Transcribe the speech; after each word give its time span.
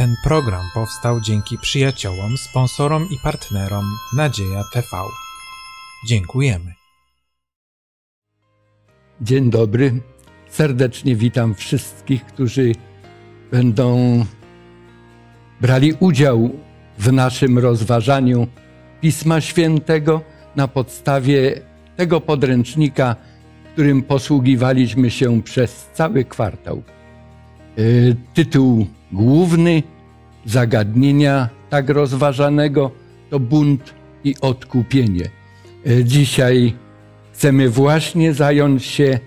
Ten 0.00 0.16
program 0.24 0.64
powstał 0.74 1.20
dzięki 1.20 1.58
przyjaciołom, 1.58 2.36
sponsorom 2.36 3.08
i 3.10 3.18
partnerom 3.22 3.84
Nadzieja 4.16 4.62
TV. 4.72 4.86
Dziękujemy. 6.06 6.74
Dzień 9.20 9.50
dobry. 9.50 10.00
Serdecznie 10.48 11.16
witam 11.16 11.54
wszystkich, 11.54 12.26
którzy 12.26 12.72
będą 13.50 14.24
brali 15.60 15.92
udział 15.92 16.50
w 16.98 17.12
naszym 17.12 17.58
rozważaniu 17.58 18.46
Pisma 19.00 19.40
Świętego 19.40 20.20
na 20.56 20.68
podstawie 20.68 21.60
tego 21.96 22.20
podręcznika, 22.20 23.16
którym 23.72 24.02
posługiwaliśmy 24.02 25.10
się 25.10 25.42
przez 25.42 25.88
cały 25.94 26.24
kwartał. 26.24 26.82
Y, 27.78 28.16
tytuł 28.34 28.86
główny 29.12 29.82
zagadnienia 30.44 31.48
tak 31.70 31.88
rozważanego 31.88 32.90
to 33.30 33.40
bunt 33.40 33.94
i 34.24 34.34
odkupienie. 34.40 35.30
Y, 35.86 36.04
dzisiaj 36.04 36.74
chcemy 37.32 37.68
właśnie 37.68 38.34
zająć 38.34 38.84
się 38.84 39.18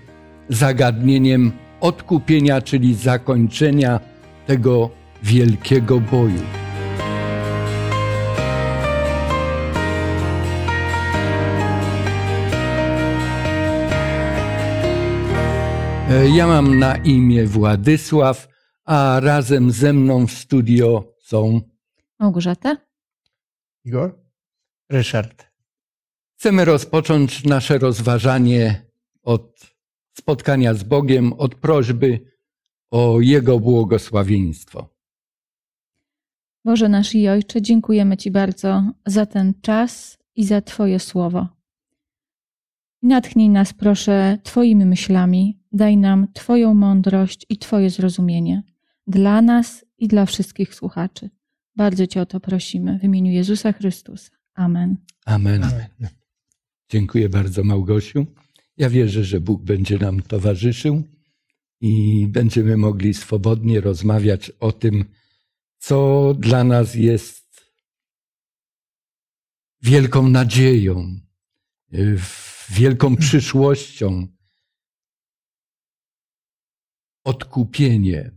zagadnieniem 0.48 1.52
odkupienia, 1.80 2.62
czyli 2.62 2.94
zakończenia 2.94 4.00
tego 4.46 4.90
wielkiego 5.22 6.00
boju. 6.00 6.63
Ja 16.22 16.46
mam 16.46 16.78
na 16.78 16.96
imię 16.96 17.46
Władysław, 17.46 18.48
a 18.84 19.20
razem 19.20 19.70
ze 19.70 19.92
mną 19.92 20.26
w 20.26 20.32
studio 20.32 21.14
są 21.20 21.60
Małgorzata? 22.18 22.76
Igor? 23.84 24.18
Ryszard. 24.88 25.46
Chcemy 26.36 26.64
rozpocząć 26.64 27.44
nasze 27.44 27.78
rozważanie 27.78 28.86
od 29.22 29.76
spotkania 30.18 30.74
z 30.74 30.82
Bogiem, 30.82 31.32
od 31.32 31.54
prośby 31.54 32.20
o 32.90 33.20
Jego 33.20 33.60
błogosławieństwo. 33.60 34.88
Boże 36.64 36.88
nasz 36.88 37.14
i 37.14 37.28
Ojcze, 37.28 37.62
dziękujemy 37.62 38.16
Ci 38.16 38.30
bardzo 38.30 38.82
za 39.06 39.26
ten 39.26 39.54
czas 39.60 40.18
i 40.36 40.44
za 40.44 40.60
Twoje 40.60 40.98
słowo. 40.98 41.48
Natchnij 43.02 43.48
nas, 43.48 43.72
proszę, 43.72 44.38
Twoimi 44.42 44.86
myślami, 44.86 45.63
daj 45.74 45.96
nam 45.96 46.26
Twoją 46.32 46.74
mądrość 46.74 47.46
i 47.48 47.58
Twoje 47.58 47.90
zrozumienie 47.90 48.62
dla 49.06 49.42
nas 49.42 49.84
i 49.98 50.08
dla 50.08 50.26
wszystkich 50.26 50.74
słuchaczy. 50.74 51.30
Bardzo 51.76 52.06
Cię 52.06 52.20
o 52.20 52.26
to 52.26 52.40
prosimy 52.40 52.98
w 52.98 53.04
imieniu 53.04 53.32
Jezusa 53.32 53.72
Chrystusa. 53.72 54.30
Amen. 54.54 54.96
Amen. 55.24 55.64
Amen. 55.64 55.88
Dziękuję 56.88 57.28
bardzo, 57.28 57.64
Małgosiu. 57.64 58.26
Ja 58.76 58.90
wierzę, 58.90 59.24
że 59.24 59.40
Bóg 59.40 59.62
będzie 59.62 59.98
nam 59.98 60.22
towarzyszył 60.22 61.02
i 61.80 62.26
będziemy 62.28 62.76
mogli 62.76 63.14
swobodnie 63.14 63.80
rozmawiać 63.80 64.50
o 64.50 64.72
tym, 64.72 65.04
co 65.78 66.34
dla 66.38 66.64
nas 66.64 66.94
jest 66.94 67.44
wielką 69.82 70.28
nadzieją, 70.28 71.20
wielką 72.70 73.16
przyszłością. 73.16 74.26
Odkupienie. 77.24 78.30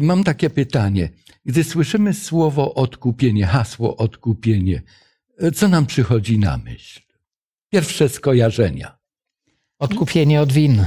Mam 0.00 0.24
takie 0.24 0.50
pytanie. 0.50 1.08
Gdy 1.44 1.64
słyszymy 1.64 2.14
słowo 2.14 2.74
odkupienie, 2.74 3.46
hasło 3.46 3.96
odkupienie, 3.96 4.82
co 5.54 5.68
nam 5.68 5.86
przychodzi 5.86 6.38
na 6.38 6.58
myśl? 6.58 7.00
Pierwsze 7.70 8.08
skojarzenia. 8.08 8.98
Odkupienie 9.78 10.40
od 10.40 10.52
win. 10.52 10.84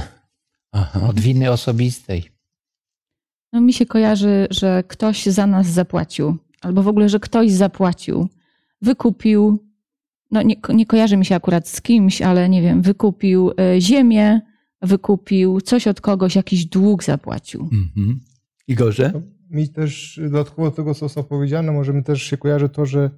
Aha. 0.72 1.08
Od 1.08 1.20
winy 1.20 1.50
osobistej. 1.50 2.24
No 3.52 3.60
mi 3.60 3.72
się 3.72 3.86
kojarzy, 3.86 4.46
że 4.50 4.84
ktoś 4.88 5.26
za 5.26 5.46
nas 5.46 5.66
zapłacił, 5.66 6.36
albo 6.60 6.82
w 6.82 6.88
ogóle, 6.88 7.08
że 7.08 7.20
ktoś 7.20 7.50
zapłacił, 7.50 8.28
wykupił, 8.82 9.58
no 10.30 10.42
nie, 10.42 10.56
nie 10.68 10.86
kojarzy 10.86 11.16
mi 11.16 11.26
się 11.26 11.34
akurat 11.34 11.68
z 11.68 11.82
kimś, 11.82 12.22
ale 12.22 12.48
nie 12.48 12.62
wiem, 12.62 12.82
wykupił 12.82 13.50
e, 13.50 13.80
ziemię, 13.80 14.40
wykupił 14.82 15.60
coś 15.60 15.86
od 15.86 16.00
kogoś, 16.00 16.36
jakiś 16.36 16.66
dług 16.66 17.04
zapłacił. 17.04 17.62
Mhm. 17.62 18.20
Igorze? 18.68 19.10
No, 19.14 19.20
mi 19.50 19.68
też 19.68 20.20
dodatkowo 20.22 20.70
do 20.70 20.76
tego, 20.76 20.94
co 20.94 21.00
zostało 21.00 21.26
powiedziane, 21.26 21.72
możemy 21.72 22.02
też 22.02 22.22
się 22.22 22.36
kojarzy 22.36 22.68
to, 22.68 22.86
że, 22.86 23.10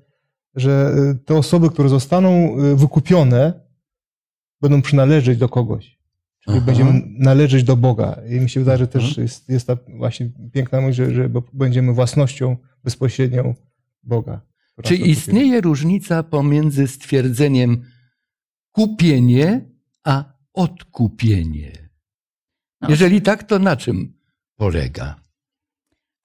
że 0.54 0.94
e, 0.96 1.14
te 1.14 1.34
osoby, 1.34 1.70
które 1.70 1.88
zostaną 1.88 2.30
e, 2.30 2.76
wykupione, 2.76 3.60
będą 4.60 4.82
przynależeć 4.82 5.38
do 5.38 5.48
kogoś. 5.48 5.98
Czyli 6.40 6.56
Aha. 6.56 6.66
będziemy 6.66 7.02
należeć 7.18 7.64
do 7.64 7.76
Boga. 7.76 8.16
I 8.30 8.40
mi 8.40 8.50
się 8.50 8.60
wydaje, 8.60 8.78
że 8.78 8.86
też 8.86 9.16
jest, 9.16 9.48
jest 9.48 9.66
ta 9.66 9.76
właśnie 9.98 10.30
piękna 10.52 10.80
myśl, 10.80 11.04
że, 11.04 11.14
że 11.14 11.30
będziemy 11.52 11.92
własnością 11.92 12.56
bezpośrednią 12.84 13.54
Boga. 14.02 14.40
Czy 14.82 14.94
istnieje 14.94 15.60
różnica 15.60 16.22
pomiędzy 16.22 16.86
stwierdzeniem 16.86 17.84
kupienie 18.72 19.74
a 20.04 20.33
odkupienie? 20.54 21.72
No. 22.80 22.90
Jeżeli 22.90 23.22
tak, 23.22 23.42
to 23.42 23.58
na 23.58 23.76
czym 23.76 24.12
polega? 24.56 25.16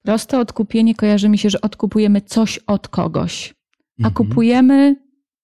Proste 0.02 0.40
odkupienie 0.40 0.96
kojarzy 0.96 1.30
mi 1.30 1.38
się, 1.38 1.50
że 1.50 1.62
odkupujemy 1.62 2.22
coś 2.22 2.58
od 2.58 2.88
kogoś, 2.88 3.54
a 4.04 4.08
mhm. 4.08 4.14
kupujemy 4.14 4.96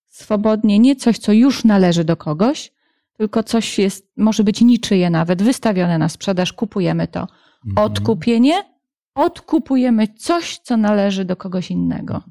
swobodnie 0.06 0.80
nie 0.80 0.96
coś, 0.96 1.18
co 1.18 1.34
już 1.34 1.64
należy 1.64 2.04
do 2.04 2.18
kogoś, 2.18 2.72
tylko 3.18 3.44
coś 3.44 3.80
jest, 3.80 4.12
może 4.18 4.44
być 4.44 4.62
niczyje 4.62 5.10
nawet, 5.10 5.44
wystawione 5.44 5.98
na 5.98 6.10
sprzedaż, 6.10 6.54
kupujemy 6.54 7.08
to. 7.08 7.28
Mhm. 7.66 7.92
Odkupienie, 7.92 8.64
odkupujemy 9.16 10.08
coś, 10.08 10.58
co 10.58 10.78
należy 10.78 11.26
do 11.26 11.36
kogoś 11.36 11.72
innego. 11.72 12.24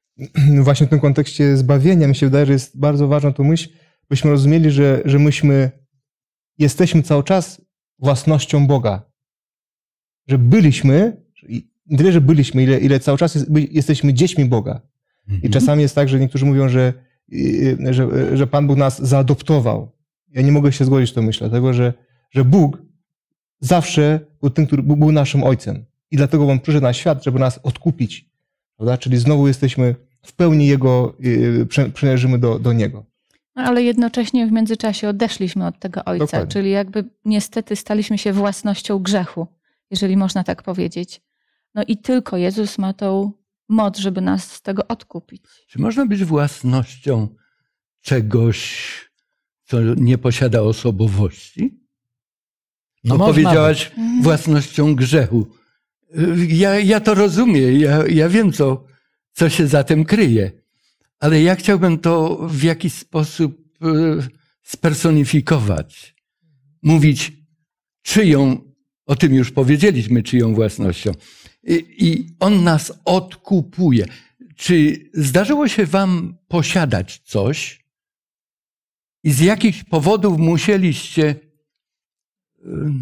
Właśnie 0.64 0.86
w 0.86 0.90
tym 0.90 1.00
kontekście 1.00 1.56
zbawienia 1.56 2.08
mi 2.08 2.16
się 2.16 2.26
wydaje, 2.26 2.46
że 2.46 2.52
jest 2.52 2.78
bardzo 2.78 3.08
ważna 3.08 3.32
to 3.32 3.44
myśl, 3.44 3.68
byśmy 4.10 4.30
rozumieli, 4.30 4.70
że, 4.70 5.02
że 5.04 5.18
myśmy 5.18 5.70
jesteśmy 6.60 7.02
cały 7.02 7.24
czas 7.24 7.62
własnością 7.98 8.66
Boga. 8.66 9.02
Że 10.28 10.38
byliśmy, 10.38 11.22
nie 11.86 11.98
tyle, 11.98 12.12
że 12.12 12.20
byliśmy, 12.20 12.62
ile, 12.62 12.78
ile 12.78 13.00
cały 13.00 13.18
czas 13.18 13.34
jest, 13.34 13.46
jesteśmy 13.70 14.14
dziećmi 14.14 14.44
Boga. 14.44 14.80
I 15.28 15.34
mhm. 15.34 15.52
czasami 15.52 15.82
jest 15.82 15.94
tak, 15.94 16.08
że 16.08 16.20
niektórzy 16.20 16.46
mówią, 16.46 16.68
że, 16.68 16.92
że, 17.90 18.36
że 18.36 18.46
Pan 18.46 18.66
Bóg 18.66 18.78
nas 18.78 19.02
zaadoptował. 19.02 19.92
Ja 20.28 20.42
nie 20.42 20.52
mogę 20.52 20.72
się 20.72 20.84
zgodzić 20.84 21.10
z 21.10 21.12
tą 21.12 21.22
myślą, 21.22 21.48
dlatego 21.48 21.72
że, 21.72 21.92
że 22.30 22.44
Bóg 22.44 22.82
zawsze 23.60 24.20
był 24.40 24.50
tym, 24.50 24.66
który 24.66 24.82
był 24.82 25.12
naszym 25.12 25.44
Ojcem. 25.44 25.84
I 26.10 26.16
dlatego 26.16 26.48
On 26.48 26.60
przyszedł 26.60 26.82
na 26.82 26.92
świat, 26.92 27.24
żeby 27.24 27.38
nas 27.38 27.60
odkupić. 27.62 28.30
Prawda? 28.76 28.98
Czyli 28.98 29.18
znowu 29.18 29.48
jesteśmy 29.48 29.94
w 30.22 30.32
pełni 30.32 30.66
Jego, 30.66 31.16
y, 31.24 31.92
przynależymy 31.94 32.38
do, 32.38 32.58
do 32.58 32.72
Niego. 32.72 33.09
No, 33.62 33.68
ale 33.68 33.82
jednocześnie 33.82 34.46
w 34.46 34.52
międzyczasie 34.52 35.08
odeszliśmy 35.08 35.66
od 35.66 35.78
tego 35.78 36.04
Ojca, 36.04 36.24
Dokładnie. 36.24 36.52
czyli 36.52 36.70
jakby 36.70 37.04
niestety 37.24 37.76
staliśmy 37.76 38.18
się 38.18 38.32
własnością 38.32 38.98
grzechu, 38.98 39.46
jeżeli 39.90 40.16
można 40.16 40.44
tak 40.44 40.62
powiedzieć. 40.62 41.20
No 41.74 41.82
i 41.88 41.96
tylko 41.96 42.36
Jezus 42.36 42.78
ma 42.78 42.92
tą 42.92 43.32
moc, 43.68 43.98
żeby 43.98 44.20
nas 44.20 44.52
z 44.52 44.62
tego 44.62 44.88
odkupić. 44.88 45.42
Czy 45.68 45.78
można 45.78 46.06
być 46.06 46.24
własnością 46.24 47.28
czegoś, 48.00 49.10
co 49.64 49.80
nie 49.96 50.18
posiada 50.18 50.62
osobowości? 50.62 51.80
No 53.04 53.18
Bo 53.18 53.26
powiedziałaś 53.26 53.88
być. 53.88 53.98
Mhm. 53.98 54.22
własnością 54.22 54.94
grzechu. 54.94 55.46
Ja, 56.48 56.78
ja 56.78 57.00
to 57.00 57.14
rozumiem, 57.14 57.80
ja, 57.80 58.06
ja 58.06 58.28
wiem, 58.28 58.52
co, 58.52 58.84
co 59.32 59.48
się 59.48 59.66
za 59.66 59.84
tym 59.84 60.04
kryje. 60.04 60.59
Ale 61.20 61.42
ja 61.42 61.56
chciałbym 61.56 61.98
to 61.98 62.36
w 62.48 62.62
jakiś 62.62 62.92
sposób 62.92 63.78
e, 63.82 63.86
spersonifikować. 64.62 66.14
Mówić, 66.82 67.32
czyją, 68.02 68.60
o 69.06 69.16
tym 69.16 69.34
już 69.34 69.50
powiedzieliśmy, 69.50 70.22
czyją 70.22 70.54
własnością. 70.54 71.12
I, 71.62 71.84
I 71.98 72.36
on 72.40 72.64
nas 72.64 72.92
odkupuje. 73.04 74.06
Czy 74.56 75.04
zdarzyło 75.14 75.68
się 75.68 75.86
wam 75.86 76.38
posiadać 76.48 77.22
coś 77.24 77.84
i 79.24 79.32
z 79.32 79.40
jakichś 79.40 79.84
powodów 79.84 80.38
musieliście 80.38 81.28
e, 81.28 81.36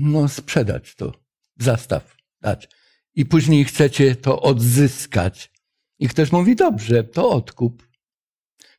no, 0.00 0.28
sprzedać 0.28 0.94
to, 0.94 1.12
zastaw 1.58 2.16
dać 2.40 2.68
i 3.14 3.26
później 3.26 3.64
chcecie 3.64 4.16
to 4.16 4.42
odzyskać. 4.42 5.50
I 5.98 6.08
ktoś 6.08 6.32
mówi, 6.32 6.56
dobrze, 6.56 7.04
to 7.04 7.30
odkup. 7.30 7.87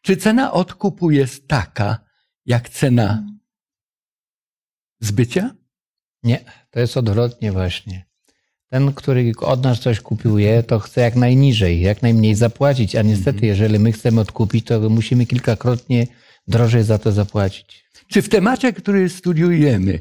Czy 0.01 0.17
cena 0.17 0.53
odkupu 0.53 1.11
jest 1.11 1.47
taka, 1.47 1.99
jak 2.45 2.69
cena 2.69 3.23
zbycia? 4.99 5.55
Nie, 6.23 6.39
to 6.69 6.79
jest 6.79 6.97
odwrotnie 6.97 7.51
właśnie. 7.51 8.05
Ten, 8.69 8.93
który 8.93 9.31
od 9.39 9.63
nas 9.63 9.79
coś 9.79 9.99
kupuje, 9.99 10.63
to 10.63 10.79
chce 10.79 11.01
jak 11.01 11.15
najniżej, 11.15 11.81
jak 11.81 12.01
najmniej 12.01 12.35
zapłacić, 12.35 12.95
a 12.95 13.01
niestety, 13.01 13.45
jeżeli 13.45 13.79
my 13.79 13.91
chcemy 13.91 14.21
odkupić, 14.21 14.65
to 14.65 14.89
musimy 14.89 15.25
kilkakrotnie 15.25 16.07
drożej 16.47 16.83
za 16.83 16.97
to 16.97 17.11
zapłacić. 17.11 17.85
Czy 18.07 18.21
w 18.21 18.29
temacie, 18.29 18.73
który 18.73 19.09
studiujemy, 19.09 19.99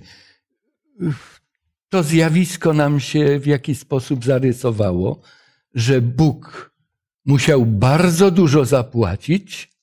to 1.88 2.02
zjawisko 2.02 2.72
nam 2.72 3.00
się 3.00 3.38
w 3.40 3.46
jakiś 3.46 3.78
sposób 3.78 4.24
zarysowało, 4.24 5.20
że 5.74 6.00
Bóg 6.00 6.74
musiał 7.24 7.66
bardzo 7.66 8.30
dużo 8.30 8.64
zapłacić, 8.64 9.77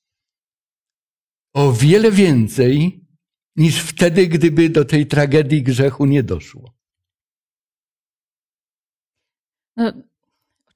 o 1.56 1.72
wiele 1.72 2.10
więcej 2.10 3.00
niż 3.56 3.80
wtedy, 3.80 4.26
gdyby 4.26 4.68
do 4.68 4.84
tej 4.84 5.06
tragedii 5.06 5.62
grzechu 5.62 6.06
nie 6.06 6.22
doszło. 6.22 6.74
No, 9.76 9.92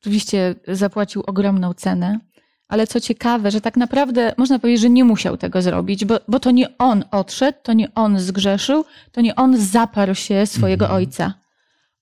oczywiście 0.00 0.54
zapłacił 0.68 1.22
ogromną 1.26 1.74
cenę, 1.74 2.20
ale 2.68 2.86
co 2.86 3.00
ciekawe, 3.00 3.50
że 3.50 3.60
tak 3.60 3.76
naprawdę 3.76 4.34
można 4.38 4.58
powiedzieć, 4.58 4.80
że 4.82 4.90
nie 4.90 5.04
musiał 5.04 5.36
tego 5.36 5.62
zrobić, 5.62 6.04
bo, 6.04 6.20
bo 6.28 6.40
to 6.40 6.50
nie 6.50 6.78
on 6.78 7.04
odszedł, 7.10 7.58
to 7.62 7.72
nie 7.72 7.94
on 7.94 8.20
zgrzeszył, 8.20 8.84
to 9.12 9.20
nie 9.20 9.34
on 9.34 9.56
zaparł 9.56 10.14
się 10.14 10.46
swojego 10.46 10.84
Mhm. 10.84 10.96
ojca. 10.96 11.34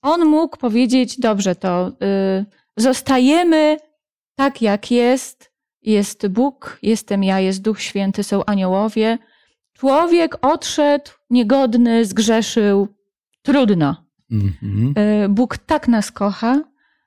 On 0.03 0.25
mógł 0.25 0.57
powiedzieć: 0.57 1.21
Dobrze, 1.21 1.55
to 1.55 1.89
y, 1.89 2.45
zostajemy 2.77 3.77
tak, 4.35 4.63
jak 4.63 4.91
jest. 4.91 5.48
Jest 5.83 6.29
Bóg, 6.29 6.79
jestem 6.83 7.25
ja, 7.25 7.41
jest 7.41 7.63
Duch 7.63 7.81
Święty, 7.81 8.23
są 8.23 8.45
aniołowie. 8.45 9.19
Człowiek 9.73 10.47
odszedł, 10.47 11.11
niegodny, 11.31 12.05
zgrzeszył. 12.05 12.89
Trudno. 13.43 14.05
Mhm. 14.31 14.95
Y, 15.25 15.29
Bóg 15.29 15.59
tak 15.59 15.89
nas 15.89 16.13
kocha, 16.13 16.63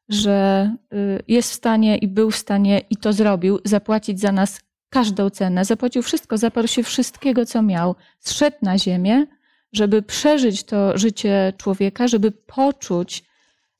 że 0.10 0.70
y, 0.94 1.24
jest 1.28 1.52
w 1.52 1.54
stanie 1.54 1.98
i 1.98 2.08
był 2.08 2.32
w 2.32 2.36
stanie 2.36 2.82
i 2.90 2.98
to 2.98 3.14
zrobił, 3.14 3.60
zapłacić 3.66 4.20
za 4.20 4.32
nas 4.32 4.62
każdą 4.90 5.30
cenę. 5.30 5.66
Zapłacił 5.66 6.02
wszystko, 6.02 6.38
zaparł 6.38 6.68
się 6.68 6.84
wszystkiego, 6.84 7.46
co 7.46 7.62
miał. 7.62 7.96
Zszedł 8.20 8.58
na 8.62 8.78
ziemię, 8.78 9.26
żeby 9.74 10.02
przeżyć 10.02 10.64
to 10.64 10.98
życie 10.98 11.54
człowieka, 11.58 12.08
żeby 12.08 12.32
poczuć 12.32 13.24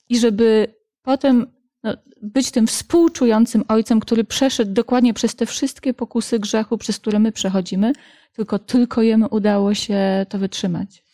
i 0.08 0.18
żeby 0.18 0.74
potem 1.02 1.46
no, 1.82 1.96
być 2.22 2.50
tym 2.50 2.66
współczującym 2.66 3.64
ojcem, 3.68 4.00
który 4.00 4.24
przeszedł 4.24 4.72
dokładnie 4.72 5.14
przez 5.14 5.34
te 5.34 5.46
wszystkie 5.46 5.94
pokusy 5.94 6.38
grzechu, 6.38 6.78
przez 6.78 6.98
które 6.98 7.18
my 7.18 7.32
przechodzimy, 7.32 7.92
tylko 8.32 8.58
tylko 8.58 9.02
jemu 9.02 9.26
udało 9.30 9.74
się 9.74 10.26
to 10.28 10.38
wytrzymać. 10.38 11.04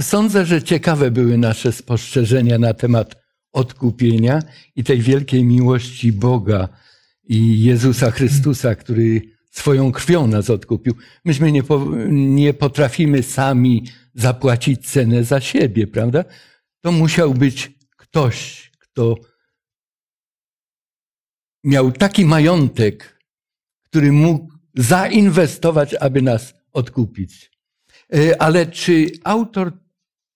Sądzę, 0.00 0.46
że 0.46 0.62
ciekawe 0.62 1.10
były 1.10 1.38
nasze 1.38 1.72
spostrzeżenia 1.72 2.58
na 2.58 2.74
temat 2.74 3.14
odkupienia 3.52 4.42
i 4.76 4.84
tej 4.84 5.00
wielkiej 5.00 5.44
miłości 5.44 6.12
Boga 6.12 6.68
i 7.28 7.62
Jezusa 7.62 8.10
Chrystusa, 8.10 8.74
który 8.74 9.22
swoją 9.50 9.92
krwią 9.92 10.26
nas 10.26 10.50
odkupił. 10.50 10.94
Myśmy 11.24 11.52
nie, 11.52 11.62
po, 11.62 11.86
nie 12.08 12.54
potrafimy 12.54 13.22
sami 13.22 13.86
zapłacić 14.14 14.86
cenę 14.86 15.24
za 15.24 15.40
siebie, 15.40 15.86
prawda? 15.86 16.24
To 16.80 16.92
musiał 16.92 17.34
być 17.34 17.72
ktoś, 17.96 18.70
kto 18.78 19.16
miał 21.64 21.92
taki 21.92 22.24
majątek, 22.24 23.18
który 23.82 24.12
mógł 24.12 24.52
zainwestować, 24.74 25.94
aby 25.94 26.22
nas 26.22 26.54
odkupić. 26.72 27.50
E, 28.14 28.42
Ale 28.42 28.66
czy 28.66 29.10
autor 29.24 29.72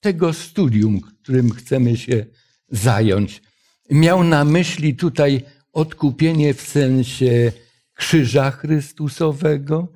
tego 0.01 0.33
studium, 0.33 1.01
którym 1.01 1.51
chcemy 1.51 1.97
się 1.97 2.27
zająć, 2.69 3.43
miał 3.91 4.25
na 4.25 4.45
myśli 4.45 4.97
tutaj 4.97 5.43
odkupienie 5.73 6.55
w 6.55 6.61
sensie 6.61 7.53
krzyża 7.95 8.51
Chrystusowego? 8.51 9.93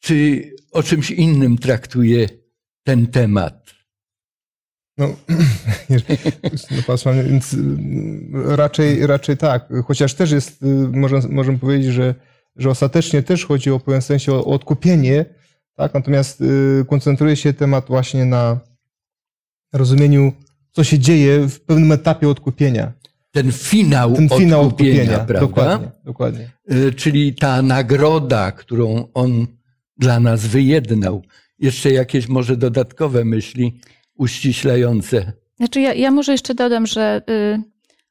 Czy 0.00 0.50
o 0.72 0.82
czymś 0.82 1.10
innym 1.10 1.58
traktuje 1.58 2.28
ten 2.82 3.06
temat? 3.06 3.79
No, 5.00 5.08
no 7.06 7.12
więc 7.24 7.54
y, 7.54 8.56
raczej, 8.56 9.06
raczej 9.06 9.36
tak. 9.36 9.68
Chociaż 9.86 10.14
też 10.14 10.30
jest, 10.30 10.62
y, 10.62 10.66
możemy, 10.92 11.28
możemy 11.28 11.58
powiedzieć, 11.58 11.92
że, 11.92 12.14
że 12.56 12.70
ostatecznie 12.70 13.22
też 13.22 13.46
chodzi 13.46 13.70
o 13.70 13.78
w 13.78 13.82
pewnym 13.82 14.02
sensie 14.02 14.32
o 14.32 14.44
odkupienie, 14.44 15.24
tak? 15.76 15.94
Natomiast 15.94 16.40
y, 16.40 16.84
koncentruje 16.88 17.36
się 17.36 17.52
temat 17.52 17.86
właśnie 17.88 18.24
na 18.24 18.60
rozumieniu, 19.72 20.32
co 20.72 20.84
się 20.84 20.98
dzieje 20.98 21.48
w 21.48 21.60
pewnym 21.60 21.92
etapie 21.92 22.28
odkupienia. 22.28 22.92
Ten 23.30 23.52
finał, 23.52 24.14
Ten 24.14 24.28
finał 24.28 24.60
odkupienia, 24.60 25.00
odkupienia. 25.00 25.18
prawda? 25.18 25.40
Dokładnie, 25.40 25.90
dokładnie. 26.04 26.50
Y, 26.72 26.92
Czyli 26.92 27.34
ta 27.34 27.62
nagroda, 27.62 28.52
którą 28.52 29.08
on 29.14 29.46
dla 29.96 30.20
nas 30.20 30.46
wyjednał. 30.46 31.22
Jeszcze 31.58 31.90
jakieś 31.90 32.28
może 32.28 32.56
dodatkowe 32.56 33.24
myśli 33.24 33.80
uściślające. 34.20 35.32
Znaczy, 35.56 35.80
ja, 35.80 35.94
ja 35.94 36.10
może 36.10 36.32
jeszcze 36.32 36.54
dodam, 36.54 36.86
że 36.86 37.22
y, 37.30 37.62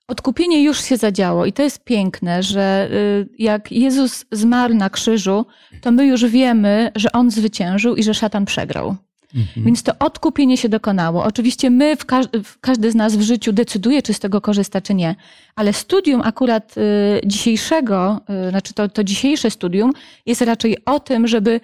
odkupienie 0.08 0.64
już 0.64 0.84
się 0.84 0.98
zadziało 0.98 1.46
i 1.46 1.54
to 1.54 1.64
jest 1.64 1.84
piękne, 1.84 2.44
że 2.44 2.90
y, 2.92 3.30
jak 3.38 3.72
Jezus 3.72 4.26
zmarł 4.32 4.74
na 4.74 4.90
krzyżu, 4.90 5.46
to 5.82 5.92
my 5.92 6.06
już 6.06 6.26
wiemy, 6.26 6.92
że 6.96 7.12
on 7.12 7.32
zwyciężył 7.32 7.96
i 7.96 8.04
że 8.04 8.14
szatan 8.14 8.46
przegrał. 8.46 8.96
Mhm. 9.36 9.66
Więc 9.66 9.84
to 9.84 9.92
odkupienie 10.00 10.58
się 10.58 10.70
dokonało. 10.70 11.24
Oczywiście 11.24 11.70
my, 11.70 11.96
w 11.96 12.06
każdy, 12.06 12.44
w 12.44 12.60
każdy 12.60 12.92
z 12.92 12.96
nas 12.96 13.16
w 13.16 13.22
życiu 13.22 13.52
decyduje, 13.54 14.02
czy 14.02 14.14
z 14.14 14.20
tego 14.20 14.42
korzysta, 14.42 14.82
czy 14.82 14.94
nie. 14.94 15.16
Ale 15.56 15.74
studium 15.74 16.22
akurat 16.22 16.76
y, 16.78 16.82
dzisiejszego, 17.26 18.22
y, 18.48 18.50
znaczy 18.50 18.74
to, 18.74 18.90
to 18.90 19.04
dzisiejsze 19.04 19.52
studium 19.52 19.94
jest 20.26 20.42
raczej 20.42 20.86
o 20.86 21.00
tym, 21.00 21.28
żeby 21.28 21.60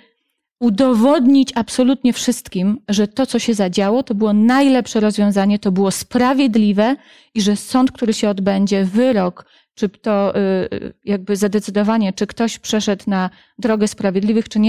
udowodnić 0.60 1.52
absolutnie 1.56 2.14
wszystkim, 2.14 2.78
że 2.90 3.08
to, 3.08 3.26
co 3.26 3.40
się 3.40 3.54
zadziało, 3.54 4.04
to 4.04 4.16
było 4.16 4.34
najlepsze 4.34 5.00
rozwiązanie, 5.00 5.60
to 5.60 5.72
było 5.72 5.92
sprawiedliwe 5.92 6.96
i 7.34 7.42
że 7.42 7.56
sąd, 7.56 7.92
który 7.92 8.14
się 8.14 8.30
odbędzie, 8.30 8.86
wyrok, 8.86 9.46
czy 9.76 9.90
to 9.90 10.38
y, 10.38 10.94
jakby 11.06 11.36
zadecydowanie, 11.36 12.14
czy 12.14 12.28
ktoś 12.28 12.60
przeszedł 12.60 13.04
na 13.08 13.30
drogę 13.60 13.88
sprawiedliwych, 13.88 14.50
czy 14.50 14.60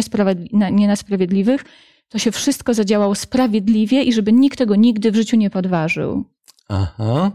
na- 0.52 0.70
nie 0.70 0.86
na 0.88 0.96
sprawiedliwych, 0.96 1.64
to 2.08 2.18
się 2.18 2.32
wszystko 2.32 2.74
zadziałało 2.74 3.14
sprawiedliwie 3.14 4.02
i 4.02 4.12
żeby 4.12 4.32
nikt 4.32 4.58
tego 4.58 4.76
nigdy 4.76 5.10
w 5.12 5.16
życiu 5.16 5.36
nie 5.36 5.50
podważył. 5.50 6.24
Aha. 6.68 7.30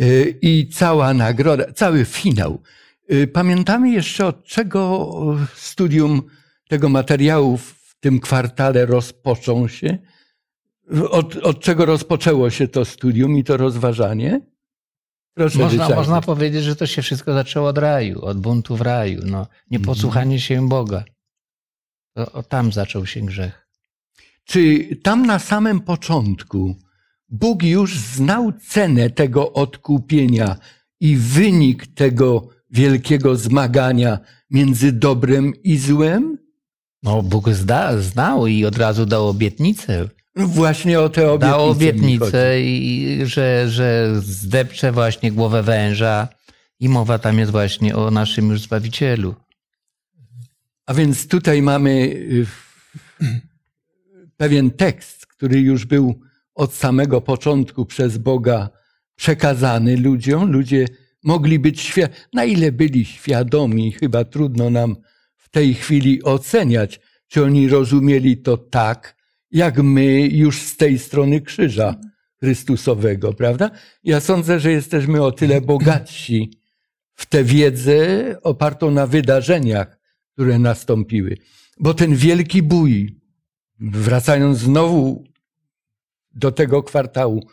Y, 0.00 0.38
I 0.42 0.68
cała 0.68 1.14
nagroda, 1.14 1.72
cały 1.72 2.04
finał. 2.04 2.60
Y, 3.12 3.26
Pamiętamy 3.26 3.90
jeszcze 3.90 4.26
od 4.26 4.44
czego 4.44 5.10
studium 5.54 6.22
tego 6.68 6.88
materiału 6.88 7.58
tym 8.00 8.20
kwartale 8.20 8.86
rozpoczął 8.86 9.68
się? 9.68 9.98
Od, 11.10 11.36
od 11.36 11.60
czego 11.60 11.86
rozpoczęło 11.86 12.50
się 12.50 12.68
to 12.68 12.84
studium 12.84 13.38
i 13.38 13.44
to 13.44 13.56
rozważanie? 13.56 14.40
Proszę, 15.34 15.58
Można, 15.58 15.72
Ryszardzie. 15.72 15.94
można 15.94 16.20
powiedzieć, 16.20 16.64
że 16.64 16.76
to 16.76 16.86
się 16.86 17.02
wszystko 17.02 17.32
zaczęło 17.32 17.68
od 17.68 17.78
raju, 17.78 18.20
od 18.24 18.40
buntu 18.40 18.76
w 18.76 18.80
raju. 18.80 19.20
No, 19.24 19.46
nieposłuchanie 19.70 20.40
się 20.40 20.68
Boga. 20.68 21.04
To, 22.14 22.32
o, 22.32 22.42
tam 22.42 22.72
zaczął 22.72 23.06
się 23.06 23.20
grzech. 23.20 23.68
Czy 24.44 24.88
tam 25.02 25.26
na 25.26 25.38
samym 25.38 25.80
początku 25.80 26.76
Bóg 27.28 27.62
już 27.62 27.98
znał 27.98 28.52
cenę 28.52 29.10
tego 29.10 29.52
odkupienia 29.52 30.56
i 31.00 31.16
wynik 31.16 31.86
tego 31.86 32.48
wielkiego 32.70 33.36
zmagania 33.36 34.18
między 34.50 34.92
dobrem 34.92 35.52
i 35.62 35.78
złem? 35.78 36.38
No, 37.06 37.22
Bóg 37.22 37.50
zda, 37.52 38.00
znał 38.00 38.46
i 38.46 38.64
od 38.64 38.78
razu 38.78 39.06
dał 39.06 39.28
obietnicę. 39.28 40.08
No 40.36 40.46
Właśnie 40.46 41.00
o 41.00 41.08
te 41.08 41.30
obietnice. 41.30 41.56
Dał 41.56 41.70
obietnicę, 41.70 42.60
i, 42.62 43.20
że, 43.24 43.70
że 43.70 44.14
zdepcze 44.20 44.92
właśnie 44.92 45.32
głowę 45.32 45.62
węża. 45.62 46.28
I 46.80 46.88
mowa 46.88 47.18
tam 47.18 47.38
jest 47.38 47.52
właśnie 47.52 47.96
o 47.96 48.10
naszym 48.10 48.50
już 48.50 48.60
Zbawicielu. 48.60 49.34
A 50.86 50.94
więc 50.94 51.28
tutaj 51.28 51.62
mamy 51.62 51.90
y, 51.90 52.46
pewien 54.36 54.70
tekst, 54.70 55.26
który 55.26 55.60
już 55.60 55.84
był 55.84 56.20
od 56.54 56.74
samego 56.74 57.20
początku 57.20 57.86
przez 57.86 58.18
Boga 58.18 58.68
przekazany 59.16 59.96
ludziom. 59.96 60.52
Ludzie 60.52 60.86
mogli 61.24 61.58
być 61.58 61.80
świadomi. 61.80 62.18
Na 62.32 62.44
ile 62.44 62.72
byli 62.72 63.04
świadomi, 63.04 63.92
chyba 63.92 64.24
trudno 64.24 64.70
nam 64.70 64.96
w 65.46 65.50
tej 65.50 65.74
chwili 65.74 66.22
oceniać, 66.22 67.00
czy 67.28 67.44
oni 67.44 67.68
rozumieli 67.68 68.36
to 68.36 68.56
tak, 68.56 69.16
jak 69.50 69.78
my 69.82 70.20
już 70.20 70.62
z 70.62 70.76
tej 70.76 70.98
strony 70.98 71.40
krzyża 71.40 71.94
Chrystusowego, 72.40 73.32
prawda? 73.32 73.70
Ja 74.04 74.20
sądzę, 74.20 74.60
że 74.60 74.72
jesteśmy 74.72 75.22
o 75.22 75.32
tyle 75.32 75.60
bogatsi 75.60 76.50
w 77.14 77.26
tę 77.26 77.44
wiedzę 77.44 77.96
opartą 78.42 78.90
na 78.90 79.06
wydarzeniach, 79.06 79.98
które 80.32 80.58
nastąpiły. 80.58 81.36
Bo 81.80 81.94
ten 81.94 82.16
wielki 82.16 82.62
bój, 82.62 83.20
wracając 83.80 84.58
znowu 84.58 85.24
do 86.34 86.52
tego 86.52 86.82
kwartału, 86.82 87.46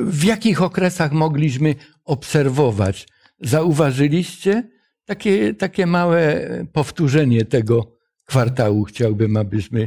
w 0.00 0.24
jakich 0.24 0.62
okresach 0.62 1.12
mogliśmy 1.12 1.74
obserwować? 2.04 3.08
Zauważyliście? 3.40 4.68
Takie, 5.04 5.54
takie 5.54 5.86
małe 5.86 6.48
powtórzenie 6.72 7.44
tego 7.44 7.92
kwartału 8.24 8.84
chciałbym, 8.84 9.36
abyśmy 9.36 9.86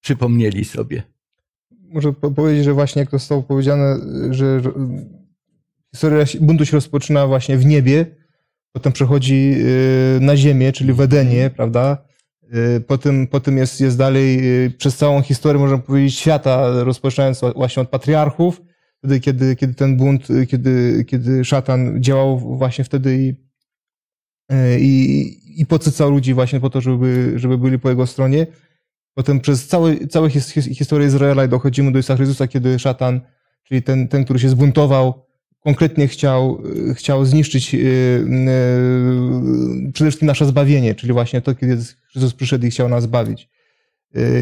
przypomnieli 0.00 0.64
sobie. 0.64 1.02
Może 1.70 2.12
po- 2.12 2.30
powiedzieć, 2.30 2.64
że 2.64 2.72
właśnie 2.72 3.00
jak 3.00 3.10
to 3.10 3.18
zostało 3.18 3.42
powiedziane, 3.42 3.96
że 4.30 4.60
historia 5.94 6.24
buntu 6.40 6.66
się 6.66 6.72
rozpoczyna 6.76 7.26
właśnie 7.26 7.56
w 7.56 7.66
niebie, 7.66 8.06
potem 8.72 8.92
przechodzi 8.92 9.54
y, 10.16 10.20
na 10.20 10.36
ziemię, 10.36 10.72
czyli 10.72 10.92
w 10.92 11.00
Edenie, 11.00 11.50
prawda? 11.56 12.04
Y, 12.76 12.80
Potem, 12.80 13.26
potem 13.26 13.56
jest, 13.56 13.80
jest 13.80 13.98
dalej 13.98 14.38
y, 14.66 14.70
przez 14.70 14.96
całą 14.96 15.22
historię, 15.22 15.60
można 15.60 15.78
powiedzieć, 15.78 16.14
świata, 16.14 16.84
rozpoczynając 16.84 17.40
właśnie 17.56 17.82
od 17.82 17.88
patriarchów, 17.88 18.62
wtedy, 18.98 19.20
kiedy, 19.20 19.56
kiedy 19.56 19.74
ten 19.74 19.96
bunt, 19.96 20.28
kiedy, 20.48 21.04
kiedy 21.04 21.44
szatan 21.44 22.02
działał 22.02 22.38
właśnie 22.56 22.84
wtedy 22.84 23.16
i, 23.18 23.49
i, 24.80 25.40
i 25.56 25.66
podsycał 25.66 26.10
ludzi 26.10 26.34
właśnie 26.34 26.60
po 26.60 26.70
to, 26.70 26.80
żeby, 26.80 27.32
żeby 27.36 27.58
byli 27.58 27.78
po 27.78 27.90
jego 27.90 28.06
stronie. 28.06 28.46
Potem 29.14 29.40
przez 29.40 29.66
cały, 29.66 30.06
całą 30.06 30.28
his, 30.28 30.50
his, 30.50 30.64
historię 30.64 31.06
Izraela 31.06 31.46
dochodzimy 31.46 31.92
do 31.92 31.98
Jezusa 31.98 32.16
Chrystusa, 32.16 32.48
kiedy 32.48 32.78
szatan, 32.78 33.20
czyli 33.64 33.82
ten, 33.82 34.08
ten 34.08 34.24
który 34.24 34.38
się 34.38 34.48
zbuntował, 34.48 35.26
konkretnie 35.60 36.08
chciał, 36.08 36.62
y, 36.90 36.94
chciał 36.94 37.24
zniszczyć 37.24 37.74
y, 37.74 38.24
przede 39.92 40.10
wszystkim 40.10 40.26
nasze 40.26 40.46
zbawienie, 40.46 40.94
czyli 40.94 41.12
właśnie 41.12 41.40
to, 41.40 41.54
kiedy 41.54 41.78
Chrystus 42.12 42.34
przyszedł 42.34 42.66
i 42.66 42.70
chciał 42.70 42.88
nas 42.88 43.02
zbawić. 43.02 43.48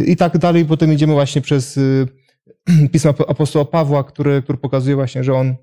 I 0.07 0.17
tak 0.17 0.39
dalej, 0.39 0.65
potem 0.65 0.93
idziemy 0.93 1.13
właśnie 1.13 1.43
przez 1.43 1.79
pisma 2.93 3.15
apostoła 3.29 3.65
Pawła, 3.65 4.05
które, 4.05 4.43
który 4.43 4.59
pokazuje 4.59 4.97
właśnie, 4.97 5.25
że 5.25 5.35
on 5.35 5.55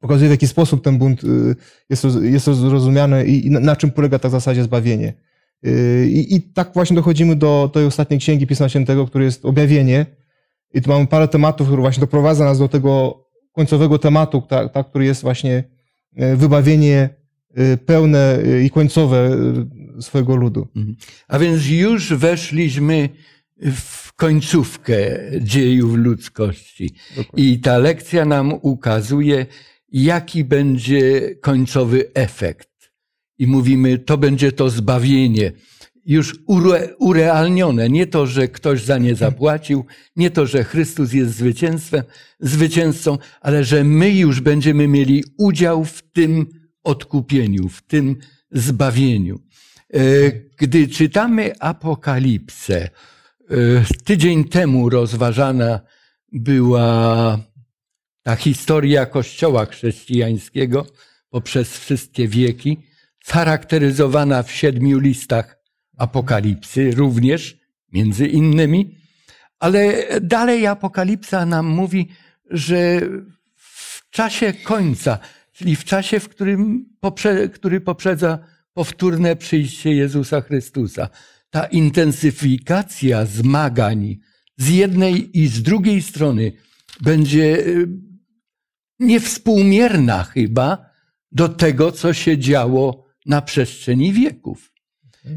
pokazuje 0.00 0.28
w 0.28 0.30
jaki 0.30 0.46
sposób 0.48 0.84
ten 0.84 0.98
bunt 0.98 1.24
y, 1.24 1.56
jest, 1.90 2.04
jest 2.22 2.44
zrozumiany 2.44 3.24
i 3.24 3.50
na, 3.50 3.76
czym 3.76 3.90
polega 3.90 4.18
tak 4.18 4.30
w 4.30 4.32
zasadzie 4.32 4.64
zbawienie. 4.64 5.14
Y, 5.66 6.08
I, 6.10 6.36
I 6.36 6.42
tak 6.42 6.70
właśnie 6.74 6.96
dochodzimy 6.96 7.36
do 7.36 7.70
tej 7.74 7.84
ostatniej 7.84 8.20
księgi 8.20 8.46
Pisma 8.46 8.68
Świętego, 8.68 9.06
który 9.06 9.24
jest 9.24 9.44
objawienie. 9.44 10.06
I 10.74 10.82
tu 10.82 10.90
mamy 10.90 11.06
parę 11.06 11.28
tematów, 11.28 11.66
które 11.66 11.82
właśnie 11.82 12.00
doprowadza 12.00 12.44
nas 12.44 12.58
do 12.58 12.68
tego 12.68 13.24
końcowego 13.52 13.98
tematu, 13.98 14.42
tak, 14.48 14.72
tak, 14.72 14.90
który 14.90 15.04
jest 15.04 15.22
właśnie 15.22 15.64
e, 16.16 16.36
wybawienie 16.36 17.18
pełne 17.86 18.38
i 18.64 18.70
końcowe 18.70 19.30
swojego 20.00 20.36
ludu. 20.36 20.68
A 21.28 21.38
więc 21.38 21.66
już 21.66 22.14
weszliśmy 22.14 23.08
w 23.72 24.12
końcówkę 24.12 24.96
dziejów 25.40 25.94
ludzkości. 25.96 26.94
I 27.36 27.60
ta 27.60 27.78
lekcja 27.78 28.24
nam 28.24 28.52
ukazuje, 28.62 29.46
jaki 29.92 30.44
będzie 30.44 31.34
końcowy 31.40 32.10
efekt. 32.14 32.68
I 33.38 33.46
mówimy, 33.46 33.98
to 33.98 34.18
będzie 34.18 34.52
to 34.52 34.70
zbawienie. 34.70 35.52
Już 36.04 36.38
ure, 36.46 36.96
urealnione. 36.98 37.88
Nie 37.88 38.06
to, 38.06 38.26
że 38.26 38.48
ktoś 38.48 38.84
za 38.84 38.98
nie 38.98 39.14
zapłacił, 39.14 39.84
nie 40.16 40.30
to, 40.30 40.46
że 40.46 40.64
Chrystus 40.64 41.12
jest 41.12 41.34
zwycięstwem, 41.34 42.02
zwycięzcą, 42.40 43.18
ale 43.40 43.64
że 43.64 43.84
my 43.84 44.10
już 44.10 44.40
będziemy 44.40 44.88
mieli 44.88 45.24
udział 45.38 45.84
w 45.84 46.02
tym 46.02 46.46
odkupieniu, 46.84 47.68
w 47.68 47.82
tym 47.82 48.16
zbawieniu. 48.52 49.40
E, 49.94 50.00
Gdy 50.56 50.88
czytamy 50.88 51.58
Apokalipsę, 51.60 52.82
e, 52.82 52.90
tydzień 54.04 54.44
temu 54.44 54.90
rozważana 54.90 55.80
była 56.32 57.38
ta 58.28 58.36
historia 58.36 59.06
Kościoła 59.06 59.66
chrześcijańskiego 59.66 60.86
poprzez 61.30 61.78
wszystkie 61.78 62.28
wieki, 62.28 62.78
charakteryzowana 63.26 64.42
w 64.42 64.52
siedmiu 64.52 64.98
listach 64.98 65.58
Apokalipsy, 65.96 66.90
również 66.90 67.58
między 67.92 68.26
innymi, 68.26 68.98
ale 69.58 70.06
dalej 70.20 70.66
Apokalipsa 70.66 71.46
nam 71.46 71.66
mówi, 71.66 72.08
że 72.50 73.00
w 73.54 74.10
czasie 74.10 74.52
końca, 74.52 75.18
czyli 75.52 75.76
w 75.76 75.84
czasie, 75.84 76.20
w 76.20 76.28
którym 76.28 76.86
poprze, 77.00 77.48
który 77.48 77.80
poprzedza 77.80 78.38
powtórne 78.74 79.36
przyjście 79.36 79.92
Jezusa 79.92 80.40
Chrystusa, 80.40 81.08
ta 81.50 81.64
intensyfikacja 81.64 83.26
zmagań 83.26 84.18
z 84.56 84.68
jednej 84.68 85.38
i 85.38 85.46
z 85.46 85.62
drugiej 85.62 86.02
strony 86.02 86.52
będzie 87.00 87.66
y, 87.66 88.07
niewspółmierna 88.98 90.24
chyba 90.24 90.90
do 91.32 91.48
tego, 91.48 91.92
co 91.92 92.12
się 92.12 92.38
działo 92.38 93.04
na 93.26 93.42
przestrzeni 93.42 94.12
wieków. 94.12 94.72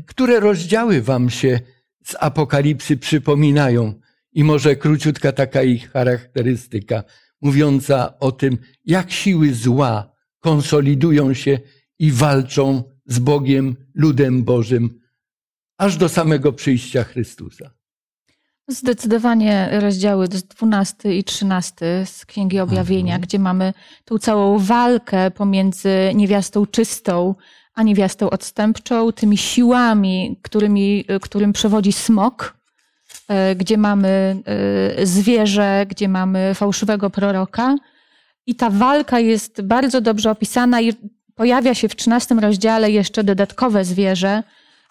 Które 0.06 0.40
rozdziały 0.40 1.02
wam 1.02 1.30
się 1.30 1.60
z 2.06 2.16
Apokalipsy 2.20 2.98
przypominają? 2.98 3.94
I 4.34 4.44
może 4.44 4.76
króciutka 4.76 5.32
taka 5.32 5.64
ich 5.64 5.92
charakterystyka, 5.92 7.04
mówiąca 7.42 8.20
o 8.20 8.32
tym, 8.32 8.58
jak 8.86 9.12
siły 9.12 9.54
zła 9.54 10.16
konsolidują 10.40 11.34
się 11.34 11.60
i 12.00 12.12
walczą 12.12 12.84
z 13.06 13.20
Bogiem, 13.20 13.76
ludem 13.94 14.44
Bożym, 14.44 15.02
aż 15.78 15.98
do 15.98 16.10
samego 16.10 16.54
przyjścia 16.54 17.04
Chrystusa. 17.04 17.81
Zdecydowanie 18.68 19.70
rozdziały 19.72 20.28
12 20.28 21.18
i 21.18 21.24
13 21.24 22.06
z 22.06 22.26
Księgi 22.26 22.60
Objawienia, 22.60 23.14
Mhm. 23.14 23.22
gdzie 23.22 23.40
mamy 23.40 23.74
tą 24.06 24.18
całą 24.18 24.60
walkę 24.60 25.32
pomiędzy 25.32 26.12
niewiastą 26.16 26.66
czystą 26.66 27.36
a 27.74 27.84
niewiastą 27.84 28.30
odstępczą, 28.30 29.12
tymi 29.12 29.38
siłami, 29.38 30.40
którymi, 30.42 31.06
którym 31.22 31.54
przewodzi 31.54 31.92
smok, 31.92 32.58
e, 33.28 33.56
gdzie 33.56 33.78
mamy 33.78 34.38
e, 35.00 35.06
zwierzę, 35.06 35.86
gdzie 35.90 36.08
mamy 36.10 36.54
fałszywego 36.56 37.10
proroka. 37.10 37.76
I 38.46 38.56
ta 38.56 38.70
walka 38.70 39.20
jest 39.20 39.62
bardzo 39.62 40.02
dobrze 40.02 40.32
opisana 40.32 40.82
i 40.82 40.94
pojawia 41.36 41.74
się 41.76 41.90
w 41.90 41.96
13 41.96 42.36
rozdziale 42.36 42.92
jeszcze 42.92 43.24
dodatkowe 43.24 43.86
zwierzę, 43.86 44.44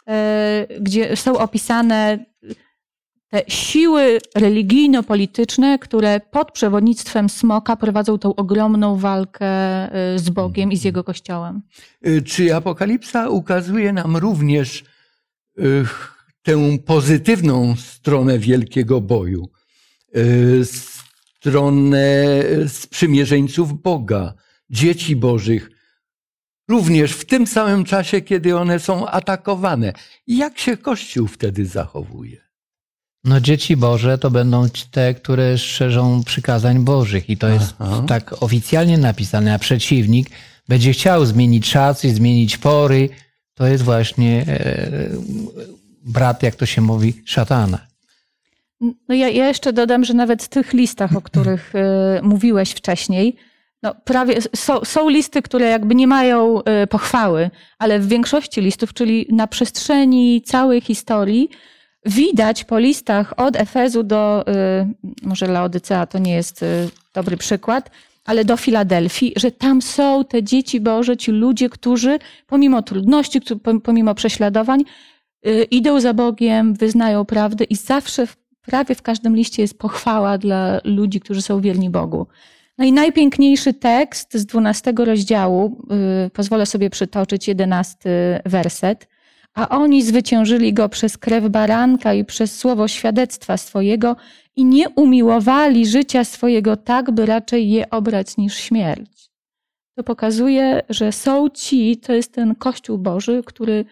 e, 0.09 0.67
gdzie 0.81 1.17
są 1.17 1.39
opisane 1.39 2.25
te 3.31 3.43
siły 3.49 4.19
religijno-polityczne, 4.35 5.79
które 5.79 6.21
pod 6.21 6.53
przewodnictwem 6.53 7.29
Smoka 7.29 7.77
prowadzą 7.77 8.19
tą 8.19 8.35
ogromną 8.35 8.97
walkę 8.97 9.47
y, 10.15 10.19
z 10.19 10.31
Bogiem 10.31 10.73
i 10.73 10.77
z 10.77 10.85
Jego 10.85 11.05
Kościołem. 11.05 11.63
Y, 12.07 12.23
Czy 12.23 12.55
Apokalipsa 12.55 13.29
ukazuje 13.29 13.93
nam 13.93 14.17
również 14.17 14.85
y, 15.59 15.85
tę 16.43 16.79
pozytywną 16.87 17.77
stronę 17.77 18.39
wielkiego 18.39 19.01
boju? 19.01 19.49
Stronę 21.41 22.15
sprzymierzeńców 22.69 23.83
Boga, 23.83 24.35
dzieci 24.71 25.17
Bożych, 25.17 25.71
również 26.69 27.13
w 27.13 27.25
tym 27.25 27.47
samym 27.47 27.85
czasie, 27.85 28.21
kiedy 28.21 28.57
one 28.57 28.79
są 28.79 29.09
atakowane. 29.09 29.93
Jak 30.27 30.59
się 30.59 30.77
Kościół 30.77 31.27
wtedy 31.27 31.67
zachowuje? 31.67 32.50
No 33.25 33.41
dzieci 33.41 33.77
Boże 33.77 34.19
to 34.19 34.31
będą 34.31 34.67
te, 34.91 35.15
które 35.15 35.59
szerzą 35.59 36.25
przykazań 36.25 36.79
Bożych 36.79 37.31
i 37.31 37.37
to 37.37 37.49
jest 37.49 37.75
Aha. 37.79 38.05
tak 38.09 38.43
oficjalnie 38.43 38.99
napisane, 38.99 39.55
a 39.55 39.59
przeciwnik 39.59 40.31
będzie 40.69 40.93
chciał 40.93 41.27
zmienić 41.27 41.71
czasy, 41.71 42.15
zmienić 42.15 42.59
pory. 42.59 43.09
To 43.55 43.67
jest 43.67 43.85
właśnie 43.85 44.45
e, 44.49 44.91
brat, 46.05 46.43
jak 46.43 46.55
to 46.55 46.67
się 46.67 46.81
mówi, 46.81 47.23
szatana. 47.25 47.79
No 48.81 49.15
ja, 49.15 49.29
ja 49.29 49.49
jeszcze 49.49 49.73
dodam, 49.73 50.05
że 50.05 50.15
nawet 50.15 50.43
w 50.43 50.49
tych 50.49 50.73
listach, 50.73 51.17
o 51.17 51.21
których 51.21 51.73
y, 51.75 51.79
mówiłeś 52.23 52.71
wcześniej, 52.71 53.37
no 53.83 53.95
prawie 54.05 54.39
są, 54.57 54.85
są 54.85 55.09
listy, 55.09 55.43
które 55.43 55.67
jakby 55.67 55.95
nie 55.95 56.07
mają 56.07 56.61
y, 56.61 56.87
pochwały, 56.87 57.51
ale 57.79 58.01
w 58.01 58.09
większości 58.09 58.61
listów, 58.61 58.95
czyli 58.95 59.27
na 59.33 59.47
przestrzeni 59.47 60.43
całej 60.43 60.81
historii, 60.81 61.51
widać 62.07 62.65
po 62.65 62.79
listach 62.79 63.35
od 63.37 63.57
Efezu 63.57 64.03
do, 64.03 64.45
y, 65.23 65.27
może 65.27 65.47
Laodycea 65.47 66.07
to 66.07 66.19
nie 66.19 66.35
jest 66.35 66.63
y, 66.63 66.89
dobry 67.15 67.37
przykład, 67.37 67.91
ale 68.25 68.45
do 68.45 68.57
Filadelfii, 68.57 69.33
że 69.37 69.51
tam 69.51 69.83
są 69.83 70.25
te 70.25 70.43
dzieci 70.43 70.81
Boże, 70.81 71.17
ci 71.17 71.31
ludzie, 71.31 71.69
którzy 71.69 72.19
pomimo 72.47 72.83
trudności, 72.83 73.41
pomimo 73.83 74.15
prześladowań, 74.15 74.85
y, 75.47 75.63
idą 75.71 76.01
za 76.01 76.15
Bogiem, 76.15 76.75
wyznają 76.75 77.25
prawdę 77.25 77.65
i 77.65 77.77
zawsze 77.77 78.27
prawie 78.63 78.95
w 78.95 79.03
każdym 79.03 79.37
liście 79.37 79.63
jest 79.63 79.79
pochwała 79.79 80.39
dla 80.39 80.81
ludzi, 80.85 81.21
którzy 81.21 81.43
są 81.43 81.61
wierni 81.61 81.91
Bogu. 81.91 82.27
No 82.79 82.85
i 82.85 82.93
najpiękniejszy 82.93 83.75
tekst 83.75 84.35
z 84.35 84.47
12 84.47 84.93
rozdziału, 84.97 85.87
pozwolę 86.33 86.67
sobie 86.67 86.91
przytoczyć 86.91 87.49
11 87.49 87.99
werset. 88.45 89.09
A 89.55 89.69
oni 89.69 90.03
zwyciężyli 90.03 90.73
go 90.73 90.89
przez 90.89 91.19
krew 91.19 91.49
baranka 91.49 92.15
i 92.15 92.25
przez 92.25 92.59
słowo 92.59 92.89
świadectwa 92.89 93.57
swojego 93.57 94.17
i 94.57 94.65
nie 94.65 94.89
umiłowali 94.89 95.87
życia 95.87 96.25
swojego 96.25 96.77
tak, 96.77 97.11
by 97.11 97.27
raczej 97.27 97.71
je 97.71 97.91
obrać 97.91 98.37
niż 98.37 98.55
śmierć. 98.55 99.31
To 99.97 100.05
pokazuje, 100.05 100.83
że 100.89 101.13
są 101.13 101.49
ci, 101.49 101.97
to 101.97 102.13
jest 102.13 102.33
ten 102.33 102.55
Kościół 102.55 102.99
Boży, 102.99 103.43
który, 103.47 103.85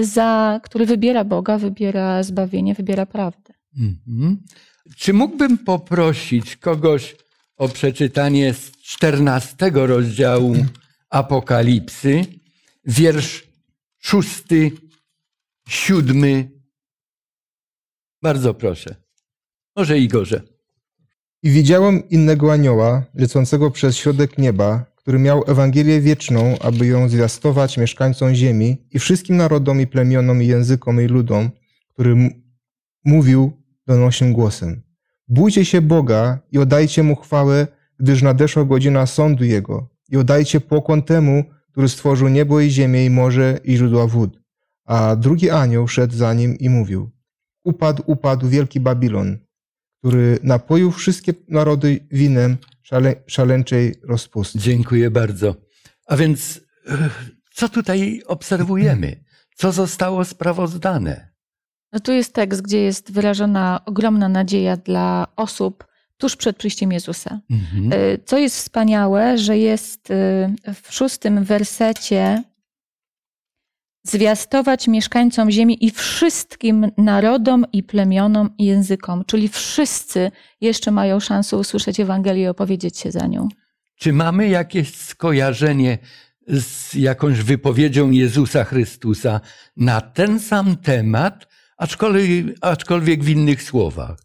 za, 0.00 0.60
który 0.62 0.86
wybiera 0.86 1.24
Boga, 1.24 1.58
wybiera 1.58 2.22
zbawienie, 2.22 2.74
wybiera 2.74 3.06
prawdę. 3.06 3.54
Mhm. 3.78 4.42
Czy 4.96 5.12
mógłbym 5.12 5.58
poprosić 5.58 6.56
kogoś 6.56 7.16
o 7.56 7.68
przeczytanie 7.68 8.54
z 8.54 8.72
14 8.82 9.70
rozdziału 9.74 10.56
Apokalipsy, 11.10 12.24
wiersz 12.84 13.44
szósty, 13.98 14.70
siódmy. 15.68 16.50
Bardzo 18.22 18.54
proszę. 18.54 18.94
Może 19.76 19.98
Igorze. 19.98 20.42
I 21.42 21.50
widziałem 21.50 22.08
innego 22.08 22.52
anioła, 22.52 23.04
lecącego 23.14 23.70
przez 23.70 23.96
środek 23.96 24.38
nieba, 24.38 24.84
który 24.96 25.18
miał 25.18 25.44
Ewangelię 25.46 26.00
wieczną, 26.00 26.58
aby 26.58 26.86
ją 26.86 27.08
zwiastować 27.08 27.78
mieszkańcom 27.78 28.34
ziemi 28.34 28.86
i 28.90 28.98
wszystkim 28.98 29.36
narodom 29.36 29.80
i 29.80 29.86
plemionom 29.86 30.42
i 30.42 30.46
językom 30.46 31.00
i 31.00 31.06
ludom, 31.06 31.50
który 31.88 32.30
mówił 33.04 33.52
donośnym 33.86 34.32
głosem. 34.32 34.82
Bójcie 35.28 35.64
się 35.64 35.80
Boga 35.80 36.38
i 36.52 36.58
oddajcie 36.58 37.02
Mu 37.02 37.16
chwałę, 37.16 37.66
gdyż 37.98 38.22
nadeszła 38.22 38.64
godzina 38.64 39.06
sądu 39.06 39.44
Jego 39.44 39.88
i 40.08 40.16
oddajcie 40.16 40.60
pokłon 40.60 41.02
temu, 41.02 41.44
który 41.70 41.88
stworzył 41.88 42.28
niebo 42.28 42.60
i 42.60 42.70
ziemię 42.70 43.04
i 43.04 43.10
morze 43.10 43.58
i 43.64 43.76
źródła 43.76 44.06
wód. 44.06 44.41
A 44.92 45.16
drugi 45.16 45.50
anioł 45.50 45.88
szedł 45.88 46.14
za 46.14 46.34
nim 46.34 46.58
i 46.58 46.68
mówił, 46.68 47.10
upadł, 47.64 48.02
upadł 48.06 48.48
wielki 48.48 48.80
Babilon, 48.80 49.38
który 49.98 50.38
napoił 50.42 50.90
wszystkie 50.90 51.34
narody 51.48 52.06
winem 52.10 52.56
szale, 52.82 53.14
szaleńczej 53.26 53.94
rozpusty. 54.02 54.58
Dziękuję 54.58 55.10
bardzo. 55.10 55.54
A 56.06 56.16
więc, 56.16 56.60
e, 56.88 57.10
co 57.54 57.68
tutaj 57.68 58.22
obserwujemy? 58.26 59.24
Co 59.56 59.72
zostało 59.72 60.24
sprawozdane? 60.24 61.32
No 61.92 62.00
tu 62.00 62.12
jest 62.12 62.34
tekst, 62.34 62.62
gdzie 62.62 62.78
jest 62.82 63.12
wyrażona 63.12 63.80
ogromna 63.86 64.28
nadzieja 64.28 64.76
dla 64.76 65.26
osób 65.36 65.86
tuż 66.16 66.36
przed 66.36 66.56
przyjściem 66.56 66.92
Jezusa. 66.92 67.40
Mhm. 67.50 67.92
Y, 67.92 68.18
Co 68.24 68.38
jest 68.38 68.56
wspaniałe, 68.56 69.38
że 69.38 69.58
jest 69.58 70.10
y, 70.10 70.14
w 70.82 70.94
szóstym 70.94 71.44
wersecie 71.44 72.42
zwiastować 74.04 74.88
mieszkańcom 74.88 75.50
ziemi 75.50 75.86
i 75.86 75.90
wszystkim 75.90 76.90
narodom 76.98 77.64
i 77.72 77.82
plemionom 77.82 78.50
i 78.58 78.64
językom, 78.64 79.24
czyli 79.26 79.48
wszyscy 79.48 80.30
jeszcze 80.60 80.90
mają 80.90 81.20
szansę 81.20 81.56
usłyszeć 81.56 82.00
Ewangelię 82.00 82.42
i 82.42 82.48
opowiedzieć 82.48 82.98
się 82.98 83.10
za 83.10 83.26
nią. 83.26 83.48
Czy 83.96 84.12
mamy 84.12 84.48
jakieś 84.48 84.94
skojarzenie 84.94 85.98
z 86.48 86.94
jakąś 86.94 87.40
wypowiedzią 87.40 88.10
Jezusa 88.10 88.64
Chrystusa 88.64 89.40
na 89.76 90.00
ten 90.00 90.40
sam 90.40 90.76
temat, 90.76 91.48
aczkolwiek, 91.76 92.46
aczkolwiek 92.60 93.24
w 93.24 93.28
innych 93.28 93.62
słowach? 93.62 94.18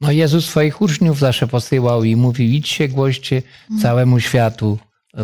No 0.00 0.12
Jezus 0.12 0.46
swoich 0.46 0.80
uczniów 0.80 1.18
zawsze 1.18 1.46
posyłał 1.46 2.04
i 2.04 2.16
mówił, 2.16 2.48
idźcie, 2.48 2.88
głoście 2.88 3.42
całemu 3.82 4.20
światu 4.20 4.78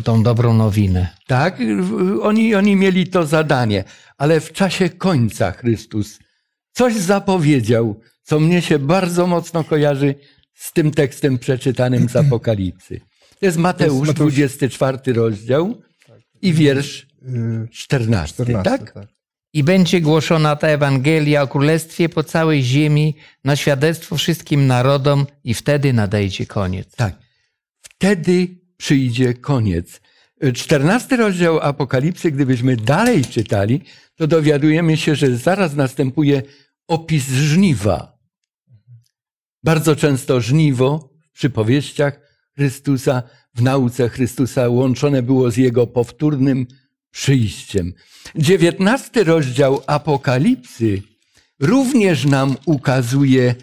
tą 0.04 0.22
dobrą 0.22 0.54
nowinę. 0.54 1.08
Tak, 1.26 1.58
oni, 2.22 2.54
oni 2.54 2.76
mieli 2.76 3.06
to 3.06 3.26
zadanie, 3.26 3.84
ale 4.18 4.40
w 4.40 4.52
czasie 4.52 4.88
końca 4.90 5.52
Chrystus 5.52 6.18
coś 6.72 6.94
zapowiedział, 6.94 8.00
co 8.22 8.40
mnie 8.40 8.62
się 8.62 8.78
bardzo 8.78 9.26
mocno 9.26 9.64
kojarzy 9.64 10.14
z 10.54 10.72
tym 10.72 10.90
tekstem 10.90 11.38
przeczytanym 11.38 12.08
z 12.08 12.16
Apokalipsy. 12.16 13.00
To 13.40 13.46
jest 13.46 13.58
Mateusz, 13.58 14.08
Mateusz. 14.08 14.34
24 14.34 15.12
rozdział 15.12 15.82
i 16.42 16.52
wiersz 16.52 17.10
Yy, 17.22 17.68
14, 17.72 18.44
14, 18.44 18.62
tak? 18.78 18.92
tak? 18.92 19.08
I 19.52 19.64
będzie 19.64 20.00
głoszona 20.00 20.56
ta 20.56 20.68
Ewangelia 20.68 21.42
o 21.42 21.48
Królestwie 21.48 22.08
po 22.08 22.24
całej 22.24 22.62
ziemi 22.62 23.16
na 23.44 23.56
świadectwo 23.56 24.16
wszystkim 24.16 24.66
narodom 24.66 25.26
i 25.44 25.54
wtedy 25.54 25.92
nadejdzie 25.92 26.46
koniec. 26.46 26.96
Tak. 26.96 27.18
Wtedy 27.80 28.48
przyjdzie 28.80 29.34
koniec. 29.34 30.00
14 30.54 31.16
rozdział 31.16 31.60
Apokalipsy, 31.60 32.30
gdybyśmy 32.30 32.76
dalej 32.76 33.24
czytali, 33.24 33.80
to 34.16 34.26
dowiadujemy 34.26 34.96
się, 34.96 35.14
że 35.14 35.36
zaraz 35.36 35.74
następuje 35.74 36.42
opis 36.88 37.28
żniwa. 37.28 38.18
Bardzo 39.64 39.96
często 39.96 40.40
żniwo 40.40 41.10
w 41.30 41.32
przypowieściach 41.32 42.20
Chrystusa, 42.56 43.22
w 43.54 43.62
nauce 43.62 44.08
Chrystusa 44.08 44.68
łączone 44.68 45.22
było 45.22 45.50
z 45.50 45.56
jego 45.56 45.86
powtórnym 45.86 46.66
przyjściem. 47.10 47.92
19 48.36 49.24
rozdział 49.24 49.82
Apokalipsy 49.86 51.02
również 51.60 52.24
nam 52.24 52.56
ukazuje 52.66 53.54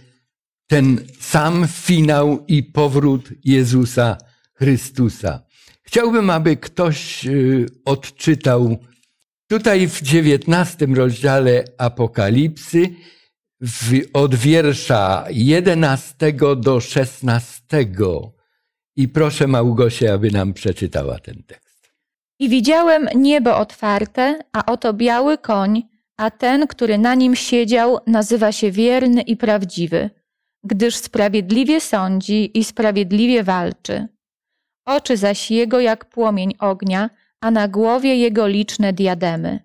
ten 0.67 0.99
sam 1.19 1.67
finał 1.67 2.45
i 2.47 2.63
powrót 2.63 3.29
Jezusa 3.43 4.17
Chrystusa. 4.59 5.39
Chciałbym, 5.81 6.29
aby 6.29 6.57
ktoś 6.57 7.25
y, 7.25 7.65
odczytał 7.85 8.77
tutaj 9.47 9.87
w 9.87 10.01
dziewiętnastym 10.01 10.95
rozdziale 10.95 11.63
Apokalipsy 11.77 12.89
w, 13.61 14.01
od 14.13 14.35
wiersza 14.35 15.25
11 15.29 16.33
do 16.57 16.79
16. 16.79 17.61
I 18.95 19.07
proszę 19.07 19.47
Małgosię, 19.47 20.13
aby 20.13 20.31
nam 20.31 20.53
przeczytała 20.53 21.19
ten 21.19 21.43
tekst. 21.43 21.91
I 22.39 22.49
widziałem 22.49 23.07
niebo 23.15 23.57
otwarte, 23.57 24.39
a 24.53 24.65
oto 24.65 24.93
biały 24.93 25.37
koń, 25.37 25.83
a 26.17 26.31
ten, 26.31 26.67
który 26.67 26.97
na 26.97 27.15
nim 27.15 27.35
siedział, 27.35 27.97
nazywa 28.07 28.51
się 28.51 28.71
wierny 28.71 29.21
i 29.21 29.37
prawdziwy, 29.37 30.09
gdyż 30.63 30.95
sprawiedliwie 30.95 31.81
sądzi 31.81 32.59
i 32.59 32.63
sprawiedliwie 32.63 33.43
walczy. 33.43 34.07
Oczy 34.87 35.17
zaś 35.17 35.51
jego 35.51 35.79
jak 35.79 36.05
płomień 36.05 36.53
ognia, 36.59 37.09
a 37.41 37.51
na 37.51 37.67
głowie 37.67 38.15
jego 38.15 38.47
liczne 38.47 38.93
diademy. 38.93 39.59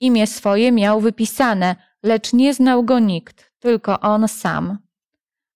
Imię 0.00 0.26
swoje 0.26 0.72
miał 0.72 1.00
wypisane, 1.00 1.76
lecz 2.02 2.32
nie 2.32 2.54
znał 2.54 2.84
go 2.84 2.98
nikt, 2.98 3.52
tylko 3.58 4.00
on 4.00 4.28
sam. 4.28 4.78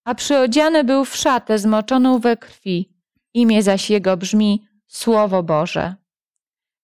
A 0.04 0.14
przyodziany 0.14 0.84
był 0.84 1.04
w 1.04 1.16
szatę 1.16 1.58
zmoczoną 1.58 2.18
we 2.18 2.36
krwi, 2.36 2.92
imię 3.34 3.62
zaś 3.62 3.90
jego 3.90 4.16
brzmi 4.16 4.66
Słowo 4.86 5.42
Boże. 5.42 5.94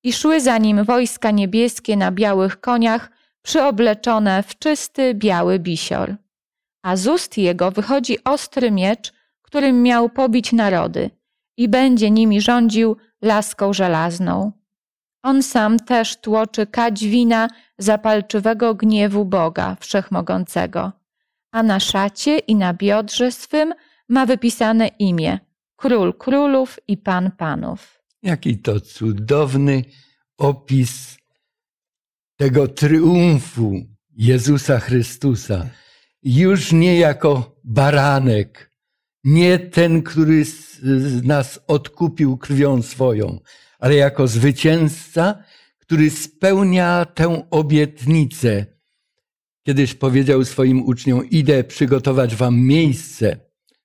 I 0.03 0.13
szły 0.13 0.41
za 0.41 0.59
nim 0.59 0.85
wojska 0.85 1.31
niebieskie 1.31 1.97
na 1.97 2.13
białych 2.13 2.61
koniach, 2.61 3.11
przyobleczone 3.43 4.43
w 4.43 4.59
czysty 4.59 5.15
biały 5.15 5.59
bisior. 5.59 6.17
A 6.83 6.97
z 6.97 7.07
ust 7.07 7.39
jego 7.39 7.71
wychodzi 7.71 8.25
ostry 8.25 8.71
miecz, 8.71 9.13
którym 9.43 9.83
miał 9.83 10.09
pobić 10.09 10.53
narody, 10.53 11.11
i 11.57 11.69
będzie 11.69 12.11
nimi 12.11 12.41
rządził 12.41 12.97
laską 13.23 13.73
żelazną. 13.73 14.53
On 15.23 15.43
sam 15.43 15.79
też 15.79 16.17
tłoczy 16.17 16.67
kać 16.67 17.05
wina 17.05 17.49
zapalczywego 17.79 18.75
gniewu 18.75 19.25
Boga 19.25 19.77
Wszechmogącego, 19.81 20.93
a 21.53 21.63
na 21.63 21.81
szacie 21.81 22.39
i 22.39 22.55
na 22.55 22.75
biodrze 22.75 23.33
swym 23.33 23.75
ma 24.09 24.27
wypisane 24.27 24.89
imię 24.89 25.39
Król 25.77 26.15
Królów 26.15 26.79
i 26.89 26.97
Pan 26.97 27.31
Panów. 27.31 28.01
Jaki 28.23 28.59
to 28.59 28.81
cudowny 28.81 29.85
opis 30.39 31.17
tego 32.37 32.69
triumfu 32.69 33.73
Jezusa 34.17 34.81
Chrystusa. 34.81 35.67
Już 36.23 36.73
nie 36.73 36.99
jako 36.99 37.57
baranek, 37.65 38.74
nie 39.25 39.59
ten, 39.59 40.03
który 40.03 40.45
z 40.45 41.25
nas 41.25 41.61
odkupił 41.67 42.37
krwią 42.37 42.83
swoją, 42.83 43.41
ale 43.79 43.95
jako 43.95 44.29
zwycięzca, 44.29 45.45
który 45.79 46.11
spełnia 46.11 47.05
tę 47.05 47.47
obietnicę. 47.51 48.67
Kiedyś 49.67 49.95
powiedział 49.95 50.45
swoim 50.45 50.83
uczniom: 50.83 51.31
Idę 51.31 51.65
przygotować 51.65 52.37
wam 52.37 52.61
miejsce. 52.61 53.37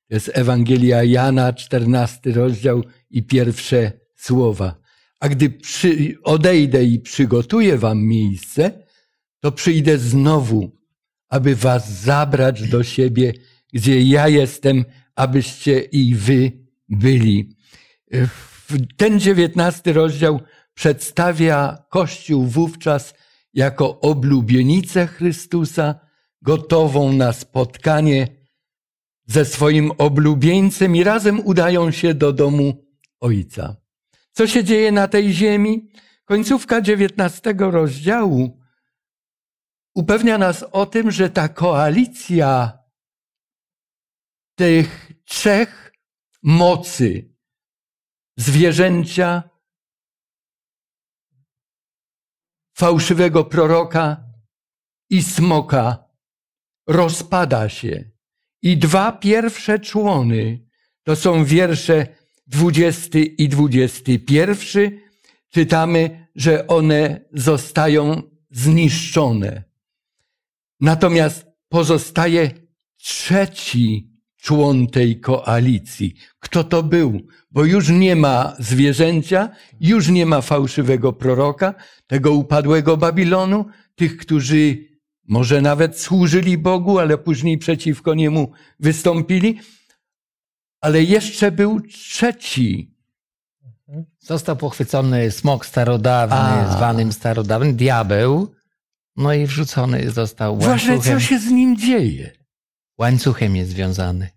To 0.08 0.16
jest 0.16 0.32
Ewangelia 0.34 1.04
Jana, 1.04 1.54
14 1.54 2.32
rozdział 2.32 2.84
i 3.10 3.24
pierwsze 3.24 3.92
słowa. 4.16 4.76
A 5.20 5.30
gdy 5.30 5.50
przy, 5.50 6.16
odejdę 6.24 6.84
i 6.84 7.00
przygotuję 7.00 7.78
wam 7.78 8.04
miejsce, 8.04 8.72
to 9.40 9.52
przyjdę 9.52 9.98
znowu, 9.98 10.72
aby 11.30 11.56
was 11.56 12.02
zabrać 12.02 12.70
do 12.70 12.84
siebie, 12.84 13.34
gdzie 13.74 14.02
ja 14.02 14.28
jestem, 14.28 14.86
abyście 15.20 15.80
i 15.80 16.16
wy 16.16 16.52
byli. 16.90 17.56
Ten 18.98 19.20
dziewiętnasty 19.20 19.94
rozdział 19.94 20.40
przedstawia 20.74 21.86
Kościół 21.90 22.46
wówczas 22.46 23.14
jako 23.54 24.00
oblubienicę 24.00 25.08
Chrystusa, 25.08 26.00
gotową 26.42 27.14
na 27.14 27.34
spotkanie 27.34 28.28
ze 29.26 29.46
swoim 29.46 29.92
oblubieńcem 29.98 30.96
i 30.96 31.04
razem 31.04 31.40
udają 31.46 31.92
się 31.92 32.14
do 32.14 32.34
domu 32.34 32.86
Ojca. 33.20 33.76
Co 34.32 34.48
się 34.48 34.64
dzieje 34.64 34.92
na 34.92 35.08
tej 35.08 35.34
ziemi? 35.34 35.92
Końcówka 36.26 36.82
dziewiętnastego 36.82 37.72
rozdziału 37.72 38.60
upewnia 39.96 40.38
nas 40.38 40.66
o 40.72 40.86
tym, 40.86 41.12
że 41.12 41.30
ta 41.30 41.50
koalicja 41.50 42.80
tych 44.60 45.09
trzech 45.30 45.94
mocy 46.44 47.36
zwierzęcia, 48.38 49.50
fałszywego 52.78 53.46
proroka 53.46 54.24
i 55.10 55.24
smoka 55.24 56.10
rozpada 56.88 57.70
się. 57.70 58.12
I 58.62 58.78
dwa 58.78 59.12
pierwsze 59.12 59.80
człony 59.80 60.68
to 61.04 61.16
są 61.16 61.46
wiersze 61.46 62.08
20 62.48 63.20
i 63.20 63.50
21. 63.50 65.00
Czytamy, 65.50 66.28
że 66.36 66.68
one 66.68 67.30
zostają 67.34 68.22
zniszczone. 68.52 69.64
Natomiast 70.80 71.46
pozostaje 71.70 72.52
trzeci 72.98 74.19
człon 74.42 74.88
tej 74.88 75.20
koalicji. 75.20 76.16
Kto 76.40 76.64
to 76.64 76.84
był? 76.84 77.20
Bo 77.52 77.66
już 77.66 77.90
nie 77.90 78.16
ma 78.16 78.56
zwierzęcia, 78.60 79.50
już 79.80 80.08
nie 80.08 80.26
ma 80.26 80.42
fałszywego 80.42 81.14
proroka, 81.14 81.74
tego 82.08 82.34
upadłego 82.34 82.98
Babilonu, 82.98 83.66
tych, 83.96 84.18
którzy 84.18 84.78
może 85.28 85.62
nawet 85.62 86.00
służyli 86.00 86.58
Bogu, 86.58 87.00
ale 87.00 87.18
później 87.18 87.58
przeciwko 87.58 88.14
niemu 88.14 88.52
wystąpili. 88.80 89.60
Ale 90.82 91.04
jeszcze 91.04 91.52
był 91.52 91.82
trzeci. 91.82 92.96
Został 94.20 94.56
pochwycony 94.56 95.32
smok 95.32 95.66
starodawny, 95.66 96.36
A. 96.36 96.78
zwanym 96.78 97.12
starodawnym, 97.12 97.76
diabeł, 97.76 98.52
no 99.18 99.34
i 99.34 99.46
wrzucony 99.46 100.12
został 100.12 100.58
Właśnie 100.58 100.92
łańcuchem. 100.92 101.20
co 101.20 101.26
się 101.26 101.40
z 101.40 101.48
nim 101.48 101.78
dzieje? 101.78 102.39
Łańcuchem 103.00 103.56
jest 103.56 103.72
związany. 103.72 104.30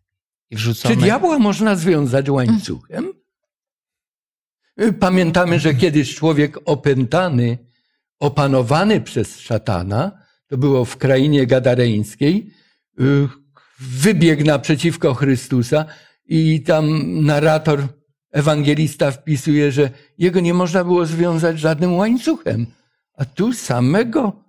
I 0.50 0.56
Czy 0.56 0.62
wrzucony. 0.62 0.96
diabła 0.96 1.38
można 1.38 1.76
związać 1.76 2.30
łańcuchem? 2.30 3.12
Pamiętamy, 5.00 5.60
że 5.60 5.74
kiedyś 5.74 6.14
człowiek 6.14 6.58
opętany, 6.64 7.58
opanowany 8.18 9.00
przez 9.00 9.38
szatana, 9.40 10.18
to 10.46 10.56
było 10.56 10.84
w 10.84 10.96
krainie 10.96 11.46
gadareńskiej, 11.46 12.50
y, 13.00 13.28
wybiegł 13.80 14.44
naprzeciwko 14.44 15.14
Chrystusa 15.14 15.84
i 16.26 16.62
tam 16.62 16.86
narrator, 17.24 17.88
ewangelista 18.30 19.10
wpisuje, 19.10 19.72
że 19.72 19.90
jego 20.18 20.40
nie 20.40 20.54
można 20.54 20.84
było 20.84 21.06
związać 21.06 21.58
żadnym 21.58 21.96
łańcuchem. 21.96 22.66
A 23.14 23.24
tu 23.24 23.52
samego 23.52 24.41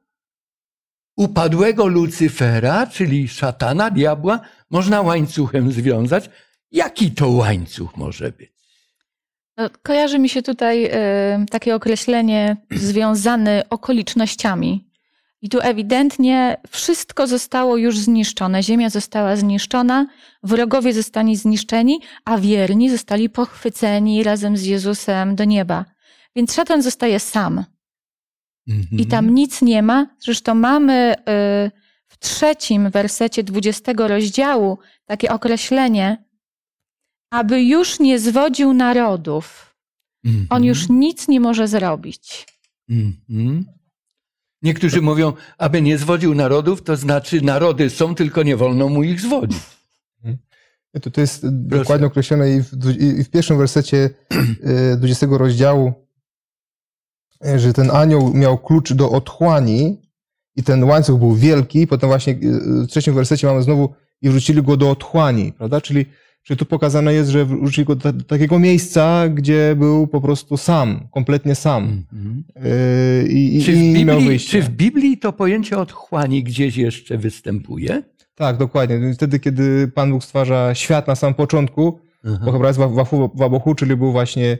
upadłego 1.15 1.87
Lucyfera, 1.87 2.87
czyli 2.87 3.27
szatana, 3.27 3.91
diabła, 3.91 4.39
można 4.69 5.01
łańcuchem 5.01 5.71
związać. 5.71 6.29
Jaki 6.71 7.11
to 7.11 7.29
łańcuch 7.29 7.97
może 7.97 8.31
być? 8.31 8.53
No, 9.57 9.69
kojarzy 9.83 10.19
mi 10.19 10.29
się 10.29 10.41
tutaj 10.41 10.85
e, 10.85 11.45
takie 11.51 11.75
określenie 11.75 12.57
związane 12.71 13.63
okolicznościami. 13.69 14.93
I 15.41 15.49
tu 15.49 15.59
ewidentnie 15.61 16.57
wszystko 16.69 17.27
zostało 17.27 17.77
już 17.77 17.99
zniszczone. 17.99 18.63
Ziemia 18.63 18.89
została 18.89 19.35
zniszczona, 19.35 20.07
wrogowie 20.43 20.93
zostali 20.93 21.35
zniszczeni, 21.35 21.99
a 22.25 22.37
wierni 22.37 22.89
zostali 22.89 23.29
pochwyceni 23.29 24.23
razem 24.23 24.57
z 24.57 24.65
Jezusem 24.65 25.35
do 25.35 25.43
nieba. 25.43 25.85
Więc 26.35 26.53
szatan 26.53 26.81
zostaje 26.81 27.19
sam. 27.19 27.65
I 28.91 29.05
tam 29.05 29.29
nic 29.29 29.61
nie 29.61 29.83
ma. 29.83 30.07
Zresztą 30.19 30.55
mamy 30.55 31.13
y, 31.13 31.71
w 32.07 32.17
trzecim 32.19 32.89
wersecie 32.89 33.43
20 33.43 33.91
rozdziału 33.97 34.77
takie 35.05 35.31
określenie, 35.31 36.23
aby 37.31 37.63
już 37.63 37.99
nie 37.99 38.19
zwodził 38.19 38.73
narodów. 38.73 39.75
Mhm. 40.25 40.47
On 40.49 40.63
już 40.63 40.89
nic 40.89 41.27
nie 41.27 41.39
może 41.39 41.67
zrobić. 41.67 42.47
Mhm. 42.89 43.65
Niektórzy 44.61 45.01
mówią, 45.01 45.33
aby 45.57 45.81
nie 45.81 45.97
zwodził 45.97 46.35
narodów, 46.35 46.83
to 46.83 46.95
znaczy 46.95 47.41
narody 47.41 47.89
są, 47.89 48.15
tylko 48.15 48.43
nie 48.43 48.57
wolno 48.57 48.89
mu 48.89 49.03
ich 49.03 49.21
zwodzić. 49.21 49.63
To, 51.01 51.11
to 51.11 51.21
jest 51.21 51.49
dokładnie 51.49 52.07
określone 52.07 52.55
i 52.55 52.61
w, 52.61 53.01
i 53.01 53.23
w 53.23 53.29
pierwszym 53.29 53.57
wersecie 53.57 54.09
e, 54.63 54.97
20 54.97 55.27
rozdziału, 55.29 55.87
e, 55.87 55.93
że 57.55 57.73
ten 57.73 57.91
anioł 57.91 58.33
miał 58.33 58.57
klucz 58.57 58.93
do 58.93 59.11
otchłani 59.11 60.01
i 60.55 60.63
ten 60.63 60.83
łańcuch 60.83 61.19
był 61.19 61.35
wielki. 61.35 61.87
Potem 61.87 62.09
właśnie 62.09 62.33
e, 62.33 62.37
w 62.83 62.87
trzecim 62.87 63.13
wersecie 63.13 63.47
mamy 63.47 63.63
znowu 63.63 63.89
i 64.21 64.29
wrzucili 64.29 64.63
go 64.63 64.77
do 64.77 64.89
otchłani, 64.89 65.53
prawda? 65.57 65.81
Czyli, 65.81 66.05
czyli 66.43 66.57
tu 66.57 66.65
pokazane 66.65 67.13
jest, 67.13 67.29
że 67.29 67.45
wrzucili 67.45 67.85
go 67.85 67.95
do, 67.95 68.13
do 68.13 68.23
takiego 68.23 68.59
miejsca, 68.59 69.29
gdzie 69.29 69.75
był 69.79 70.07
po 70.07 70.21
prostu 70.21 70.57
sam, 70.57 71.07
kompletnie 71.11 71.55
sam. 71.55 72.03
Mhm. 72.13 72.43
E, 72.55 73.27
I, 73.27 73.57
i, 73.57 73.63
Czy, 73.63 73.71
w 73.71 73.75
i 73.75 73.93
nie 73.93 74.05
miał 74.05 74.15
Biblii, 74.15 74.29
wyjścia. 74.29 74.51
czy 74.51 74.61
w 74.61 74.69
Biblii 74.69 75.17
to 75.17 75.33
pojęcie 75.33 75.77
otchłani 75.77 76.43
gdzieś 76.43 76.77
jeszcze 76.77 77.17
występuje? 77.17 78.03
Tak, 78.35 78.57
dokładnie. 78.57 79.13
Wtedy, 79.13 79.39
kiedy 79.39 79.87
Pan 79.87 80.11
Bóg 80.11 80.23
stwarza 80.23 80.75
świat 80.75 81.07
na 81.07 81.15
samym 81.15 81.33
początku, 81.33 81.99
Aha. 82.25 82.39
bo 82.45 82.51
chyba 82.51 82.67
jest 82.67 82.79
w 82.79 82.95
Wabochu, 83.35 83.75
czyli 83.75 83.95
był 83.95 84.11
właśnie 84.11 84.57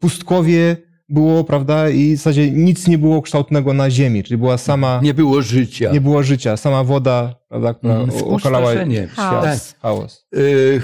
pustkowie 0.00 0.76
było, 1.08 1.44
prawda, 1.44 1.88
i 1.90 2.14
w 2.14 2.16
zasadzie 2.16 2.50
nic 2.50 2.86
nie 2.88 2.98
było 2.98 3.22
kształtnego 3.22 3.72
na 3.74 3.90
ziemi, 3.90 4.24
czyli 4.24 4.38
była 4.38 4.58
sama, 4.58 5.00
nie, 5.02 5.06
Nie 5.08 5.14
było 5.14 5.42
życia. 5.42 5.92
było 6.00 6.22
życia, 6.22 6.56
sama 6.56 6.84
woda, 6.84 7.34
prawda, 7.48 7.74
która 7.74 7.94
o- 7.94 8.26
okalała. 8.28 8.72
Chaos. 9.14 9.44
świat. 9.44 9.76
Chaos. 9.82 10.26
Y, 10.36 10.82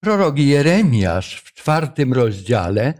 Prorok 0.00 0.38
Jeremiasz 0.38 1.34
w 1.44 1.52
czwartym 1.54 2.12
rozdziale, 2.12 2.94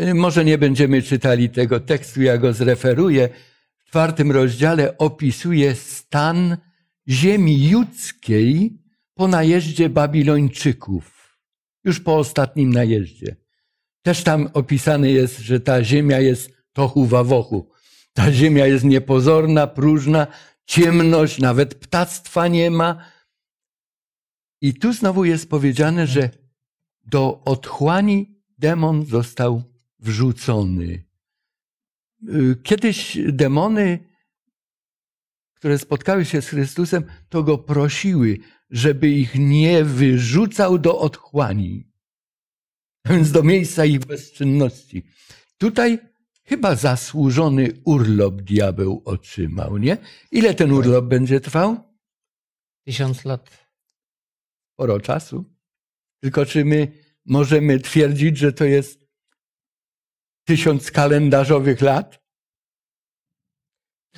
y, 0.00 0.14
może 0.14 0.44
nie 0.44 0.58
będziemy 0.58 1.02
czytali 1.02 1.50
tego 1.50 1.80
tekstu, 1.80 2.22
ja 2.22 2.38
go 2.38 2.52
zreferuję, 2.52 3.28
w 3.76 3.88
czwartym 3.88 4.32
rozdziale 4.32 4.98
opisuje 4.98 5.74
stan 5.74 6.56
ziemi 7.08 7.68
judzkiej 7.68 8.78
po 9.14 9.28
najeździe 9.28 9.88
Babilończyków, 9.88 11.36
już 11.84 12.00
po 12.00 12.16
ostatnim 12.16 12.72
najeździe. 12.72 13.36
Też 14.06 14.22
tam 14.22 14.48
opisane 14.52 15.10
jest, 15.10 15.38
że 15.38 15.60
ta 15.60 15.84
ziemia 15.84 16.20
jest 16.20 16.50
tohu 16.72 17.06
wawochu. 17.06 17.70
Ta 18.12 18.32
ziemia 18.32 18.66
jest 18.66 18.84
niepozorna, 18.84 19.66
próżna, 19.66 20.26
ciemność, 20.64 21.38
nawet 21.38 21.74
ptactwa 21.74 22.48
nie 22.48 22.70
ma. 22.70 23.04
I 24.60 24.74
tu 24.74 24.92
znowu 24.92 25.24
jest 25.24 25.50
powiedziane, 25.50 26.06
że 26.06 26.30
do 27.04 27.42
otchłani 27.44 28.40
demon 28.58 29.06
został 29.06 29.62
wrzucony. 29.98 31.04
Y, 32.28 32.56
Kiedyś 32.62 33.18
demony, 33.28 33.98
które 35.54 35.78
spotkały 35.78 36.24
się 36.24 36.42
z 36.42 36.48
Chrystusem, 36.48 37.04
to 37.28 37.42
go 37.42 37.58
prosiły, 37.58 38.38
żeby 38.70 39.08
ich 39.08 39.34
nie 39.34 39.84
wyrzucał 39.84 40.78
do 40.78 40.98
otchłani, 40.98 41.95
a 43.06 43.12
więc 43.12 43.32
do 43.32 43.42
miejsca 43.42 43.84
ich 43.84 43.98
bezczynności. 43.98 45.02
Tutaj 45.58 45.98
chyba 46.44 46.74
zasłużony 46.74 47.68
urlop 47.84 48.42
diabeł 48.42 49.02
otrzymał, 49.04 49.78
nie? 49.78 49.98
Ile 50.30 50.54
ten 50.54 50.72
urlop 50.72 51.04
będzie 51.04 51.40
trwał? 51.40 51.76
Tysiąc 52.84 53.24
lat. 53.24 53.66
sporo 54.72 55.00
czasu. 55.00 55.44
Tylko 56.20 56.46
czy 56.46 56.64
my 56.64 56.92
możemy 57.24 57.80
twierdzić, 57.80 58.38
że 58.38 58.52
to 58.52 58.64
jest 58.64 59.06
tysiąc 60.44 60.90
kalendarzowych 60.90 61.80
lat? 61.80 62.26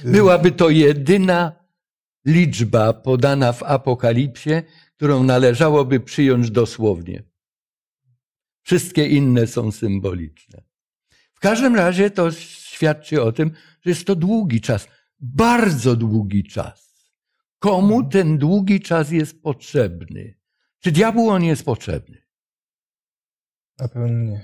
Byłaby 0.04 0.52
to 0.52 0.70
jedyna 0.70 1.64
liczba 2.26 2.92
podana 2.92 3.52
w 3.52 3.62
Apokalipsie, 3.62 4.50
którą 4.96 5.22
należałoby 5.22 6.00
przyjąć 6.00 6.50
dosłownie. 6.50 7.22
Wszystkie 8.68 9.06
inne 9.06 9.46
są 9.46 9.72
symboliczne. 9.72 10.62
W 11.34 11.40
każdym 11.40 11.76
razie 11.76 12.10
to 12.10 12.32
świadczy 12.32 13.22
o 13.22 13.32
tym, 13.32 13.50
że 13.80 13.90
jest 13.90 14.04
to 14.04 14.16
długi 14.16 14.60
czas, 14.60 14.88
bardzo 15.20 15.96
długi 15.96 16.44
czas. 16.44 17.10
Komu 17.58 18.08
ten 18.08 18.38
długi 18.38 18.80
czas 18.80 19.10
jest 19.10 19.42
potrzebny? 19.42 20.34
Czy 20.80 20.92
diabłu 20.92 21.28
on 21.28 21.44
jest 21.44 21.64
potrzebny? 21.64 22.22
Na 23.78 23.88
pewno 23.88 24.08
nie. 24.08 24.40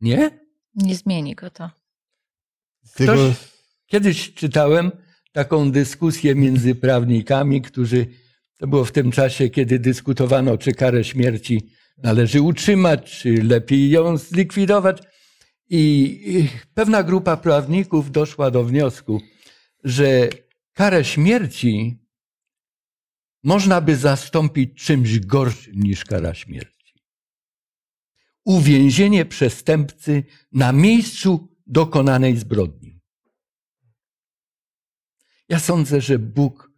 Nie, 0.00 0.16
Nie? 0.16 0.30
nie 0.74 0.96
zmieni 0.96 1.34
go 1.34 1.50
to. 1.50 1.70
Jego, 2.98 3.14
Kiedyś 3.86 4.34
czytałem 4.34 4.90
taką 5.32 5.70
dyskusję 5.72 6.34
między 6.34 6.74
prawnikami, 6.74 7.62
którzy, 7.62 8.06
to 8.58 8.66
było 8.66 8.84
w 8.84 8.92
tym 8.92 9.10
czasie, 9.10 9.48
kiedy 9.48 9.78
dyskutowano, 9.78 10.58
czy 10.58 10.72
karę 10.72 11.04
śmierci 11.04 11.76
należy 11.96 12.42
utrzymać, 12.42 13.20
czy 13.20 13.42
lepiej 13.42 13.90
ją 13.90 14.16
zlikwidować. 14.16 15.02
I 15.68 16.48
pewna 16.74 17.02
grupa 17.02 17.36
prawników 17.36 18.10
doszła 18.10 18.50
do 18.50 18.64
wniosku, 18.64 19.20
że 19.84 20.28
karę 20.72 21.04
śmierci 21.04 21.98
można 23.42 23.80
by 23.80 23.96
zastąpić 23.96 24.82
czymś 24.82 25.18
gorszym 25.18 25.82
niż 25.82 26.04
kara 26.04 26.34
śmierci. 26.34 26.94
Uwięzienie 28.44 29.24
przestępcy 29.24 30.24
na 30.52 30.72
miejscu 30.72 31.48
dokonanej 31.66 32.36
zbrodni. 32.36 33.00
Ja 35.48 35.58
sądzę, 35.58 36.00
że 36.00 36.18
Bóg, 36.18 36.72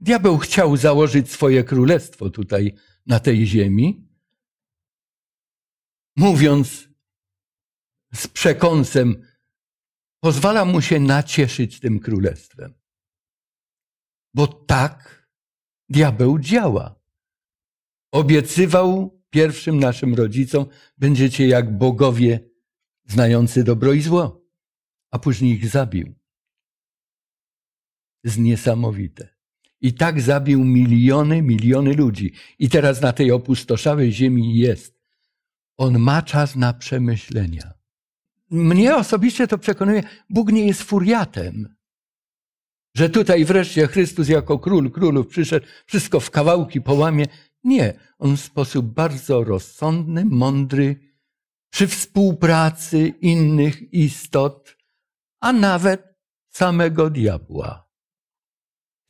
diabeł 0.00 0.38
chciał 0.38 0.76
założyć 0.76 1.30
swoje 1.30 1.64
królestwo 1.64 2.30
tutaj 2.30 2.74
na 3.06 3.20
tej 3.20 3.46
ziemi, 3.46 4.11
mówiąc 6.16 6.88
z 8.14 8.28
przekąsem, 8.28 9.26
pozwala 10.20 10.64
mu 10.64 10.80
się 10.80 11.00
nacieszyć 11.00 11.80
tym 11.80 12.00
królestwem. 12.00 12.74
Bo 14.34 14.46
tak 14.46 15.28
diabeł 15.88 16.38
działa. 16.38 17.00
Obiecywał 18.12 19.22
pierwszym 19.30 19.80
naszym 19.80 20.14
rodzicom, 20.14 20.66
będziecie 20.98 21.46
jak 21.46 21.78
bogowie 21.78 22.50
znający 23.04 23.64
dobro 23.64 23.92
i 23.92 24.02
zło, 24.02 24.44
a 25.10 25.18
później 25.18 25.52
ich 25.52 25.68
zabił. 25.68 26.14
Jest 28.24 28.38
niesamowite. 28.38 29.28
I 29.80 29.94
tak 29.94 30.20
zabił 30.20 30.64
miliony, 30.64 31.42
miliony 31.42 31.94
ludzi. 31.94 32.32
I 32.58 32.68
teraz 32.68 33.00
na 33.00 33.12
tej 33.12 33.30
opustoszałej 33.30 34.12
ziemi 34.12 34.56
jest. 34.56 35.01
On 35.82 35.98
ma 35.98 36.22
czas 36.22 36.56
na 36.56 36.72
przemyślenia. 36.72 37.72
Mnie 38.50 38.96
osobiście 38.96 39.46
to 39.46 39.58
przekonuje, 39.58 40.02
Bóg 40.30 40.52
nie 40.52 40.66
jest 40.66 40.82
furiatem. 40.82 41.76
Że 42.96 43.10
tutaj 43.10 43.44
wreszcie 43.44 43.86
Chrystus 43.86 44.28
jako 44.28 44.58
król 44.58 44.90
królów 44.90 45.26
przyszedł, 45.26 45.66
wszystko 45.86 46.20
w 46.20 46.30
kawałki 46.30 46.80
połamie. 46.80 47.26
Nie, 47.64 47.94
on 48.18 48.36
w 48.36 48.40
sposób 48.40 48.86
bardzo 48.86 49.44
rozsądny, 49.44 50.24
mądry, 50.24 51.14
przy 51.72 51.86
współpracy 51.86 53.08
innych 53.08 53.92
istot, 53.92 54.76
a 55.40 55.52
nawet 55.52 56.02
samego 56.48 57.10
diabła. 57.10 57.88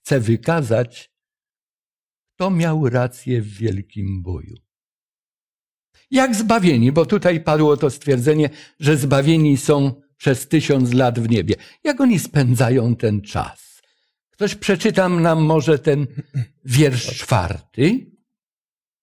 Chce 0.01 0.21
wykazać, 0.21 1.13
kto 2.35 2.51
miał 2.51 2.89
rację 2.89 3.43
w 3.43 3.49
wielkim 3.49 4.23
boju. 4.23 4.72
Jak 6.13 6.35
zbawieni, 6.35 6.93
bo 6.93 7.07
tutaj 7.07 7.41
padło 7.41 7.77
to 7.77 7.91
stwierdzenie, 7.91 8.51
że 8.81 8.97
zbawieni 8.97 9.57
są 9.57 9.93
przez 10.17 10.49
tysiąc 10.49 10.93
lat 10.93 11.19
w 11.19 11.31
niebie. 11.31 11.55
Jak 11.85 12.01
oni 12.01 12.19
spędzają 12.19 12.97
ten 12.97 13.21
czas? 13.21 13.83
Ktoś 14.31 14.55
przeczytam 14.55 15.23
nam 15.23 15.45
może 15.45 15.79
ten 15.79 16.07
wiersz 16.65 17.07
czwarty. 17.19 17.83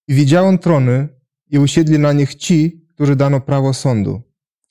I 0.08 0.14
widziałem 0.14 0.58
trony 0.58 1.08
i 1.50 1.58
usiedli 1.58 1.98
na 1.98 2.12
nich 2.12 2.34
ci, 2.34 2.86
którzy 2.94 3.16
dano 3.16 3.40
prawo 3.40 3.74
sądu. 3.74 4.22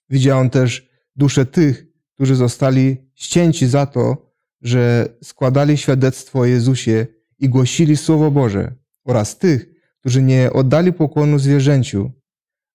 Widziałem 0.10 0.50
też 0.50 0.90
dusze 1.16 1.46
tych, 1.46 1.86
którzy 2.14 2.36
zostali 2.36 2.98
ścięci 3.16 3.68
za 3.68 3.86
to, 3.86 4.32
że 4.62 5.10
składali 5.24 5.78
świadectwo 5.78 6.40
o 6.40 6.46
Jezusie 6.46 7.08
i 7.40 7.50
głosili 7.50 7.98
Słowo 7.98 8.32
Boże 8.32 8.76
oraz 9.06 9.38
tych, 9.38 9.66
którzy 10.00 10.22
nie 10.22 10.54
oddali 10.54 10.94
pokłonu 10.94 11.40
zwierzęciu, 11.40 12.12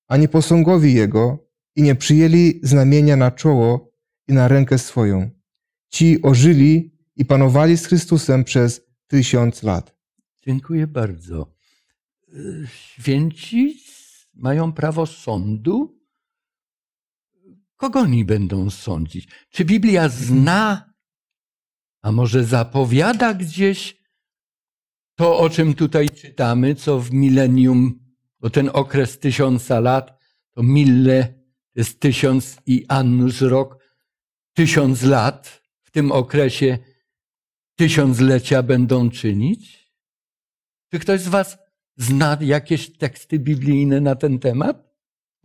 ani 0.08 0.28
posągowi 0.28 0.94
Jego 0.94 1.48
i 1.76 1.82
nie 1.82 1.94
przyjęli 1.94 2.60
znamienia 2.62 3.16
na 3.16 3.30
czoło 3.30 3.92
i 4.28 4.32
na 4.32 4.48
rękę 4.48 4.78
swoją. 4.78 5.30
Ci 5.88 6.22
ożyli 6.22 6.98
i 7.16 7.24
panowali 7.24 7.76
z 7.76 7.86
Chrystusem 7.86 8.44
przez 8.44 8.80
tysiąc 9.06 9.62
lat. 9.62 9.96
Dziękuję 10.46 10.86
bardzo. 10.86 11.54
Święci 12.66 13.80
mają 14.34 14.72
prawo 14.72 15.06
sądu? 15.06 16.00
Kogo 17.76 18.00
oni 18.00 18.24
będą 18.24 18.70
sądzić? 18.70 19.28
Czy 19.50 19.64
Biblia 19.64 20.08
zna, 20.08 20.94
a 22.02 22.12
może 22.12 22.44
zapowiada 22.44 23.34
gdzieś 23.34 24.04
to, 25.14 25.38
o 25.38 25.50
czym 25.50 25.74
tutaj 25.74 26.10
czytamy, 26.10 26.74
co 26.74 27.00
w 27.00 27.12
milenium, 27.12 28.03
bo 28.44 28.50
ten 28.50 28.70
okres 28.72 29.18
tysiąca 29.18 29.80
lat, 29.80 30.18
to 30.54 30.62
mille 30.62 31.24
to 31.72 31.80
jest 31.80 32.00
tysiąc 32.00 32.56
i 32.66 32.84
annus 32.88 33.40
rok, 33.40 33.78
tysiąc 34.54 35.02
lat 35.02 35.62
w 35.82 35.90
tym 35.90 36.12
okresie 36.12 36.78
tysiąclecia 37.76 38.62
będą 38.62 39.10
czynić? 39.10 39.90
Czy 40.90 40.98
ktoś 40.98 41.20
z 41.20 41.28
Was 41.28 41.58
zna 41.96 42.38
jakieś 42.40 42.96
teksty 42.96 43.38
biblijne 43.38 44.00
na 44.00 44.14
ten 44.14 44.38
temat? 44.38 44.94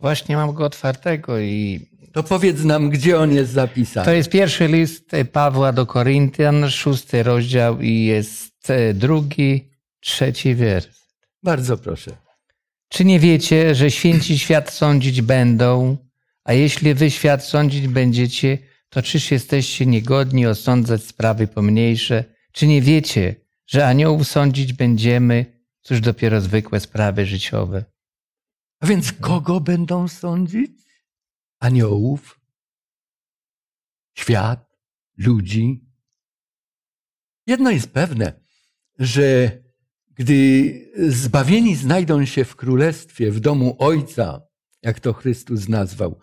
Właśnie 0.00 0.36
mam 0.36 0.54
go 0.54 0.64
otwartego 0.64 1.38
i 1.38 1.80
To 2.12 2.22
powiedz 2.22 2.64
nam, 2.64 2.90
gdzie 2.90 3.18
on 3.18 3.32
jest 3.32 3.52
zapisany. 3.52 4.04
to 4.04 4.12
jest 4.12 4.30
pierwszy 4.30 4.66
list 4.68 5.10
Pawła 5.32 5.72
do 5.72 5.86
Koryntian, 5.86 6.70
szósty 6.70 7.22
rozdział 7.22 7.80
i 7.80 8.04
jest 8.04 8.70
e, 8.70 8.94
drugi, 8.94 9.70
trzeci 10.00 10.54
wiersz. 10.54 10.88
Bardzo 11.42 11.76
proszę. 11.76 12.29
Czy 12.90 13.04
nie 13.04 13.20
wiecie, 13.20 13.74
że 13.74 13.90
święci 13.90 14.38
świat 14.38 14.72
sądzić 14.72 15.22
będą, 15.22 15.96
a 16.44 16.52
jeśli 16.52 16.94
wy 16.94 17.10
świat 17.10 17.44
sądzić 17.44 17.88
będziecie, 17.88 18.58
to 18.88 19.02
czyż 19.02 19.30
jesteście 19.30 19.86
niegodni 19.86 20.46
osądzać 20.46 21.02
sprawy 21.02 21.46
pomniejsze? 21.46 22.24
Czy 22.52 22.66
nie 22.66 22.82
wiecie, 22.82 23.34
że 23.66 23.86
aniołów 23.86 24.28
sądzić 24.28 24.72
będziemy, 24.72 25.62
cóż 25.80 26.00
dopiero 26.00 26.40
zwykłe 26.40 26.80
sprawy 26.80 27.26
życiowe? 27.26 27.84
A 28.80 28.86
więc 28.86 29.12
kogo 29.12 29.60
będą 29.60 30.08
sądzić? 30.08 30.70
Aniołów? 31.60 32.40
Świat? 34.14 34.76
Ludzi? 35.16 35.84
Jedno 37.46 37.70
jest 37.70 37.92
pewne, 37.92 38.40
że 38.98 39.58
gdy 40.20 40.92
zbawieni 41.08 41.76
znajdą 41.76 42.24
się 42.24 42.44
w 42.44 42.56
królestwie, 42.56 43.30
w 43.30 43.40
domu 43.40 43.76
Ojca, 43.78 44.42
jak 44.82 45.00
to 45.00 45.12
Chrystus 45.12 45.68
nazwał, 45.68 46.18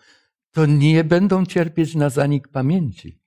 to 0.50 0.66
nie 0.66 1.04
będą 1.04 1.46
cierpieć 1.46 1.94
na 1.94 2.10
zanik 2.10 2.48
pamięci. 2.48 3.20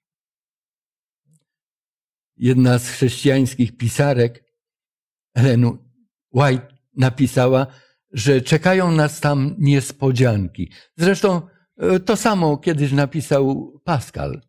Jedna 2.37 2.79
z 2.79 2.89
chrześcijańskich 2.89 3.77
pisarek, 3.77 4.43
Ellen 5.33 5.77
White, 6.33 6.67
napisała, 6.97 7.67
że 8.11 8.41
czekają 8.41 8.91
nas 8.91 9.19
tam 9.19 9.55
niespodzianki. 9.57 10.71
Zresztą 10.97 11.41
e, 11.77 11.99
to 11.99 12.17
samo 12.17 12.57
kiedyś 12.57 12.91
napisał 12.91 13.73
Pascal. 13.83 14.41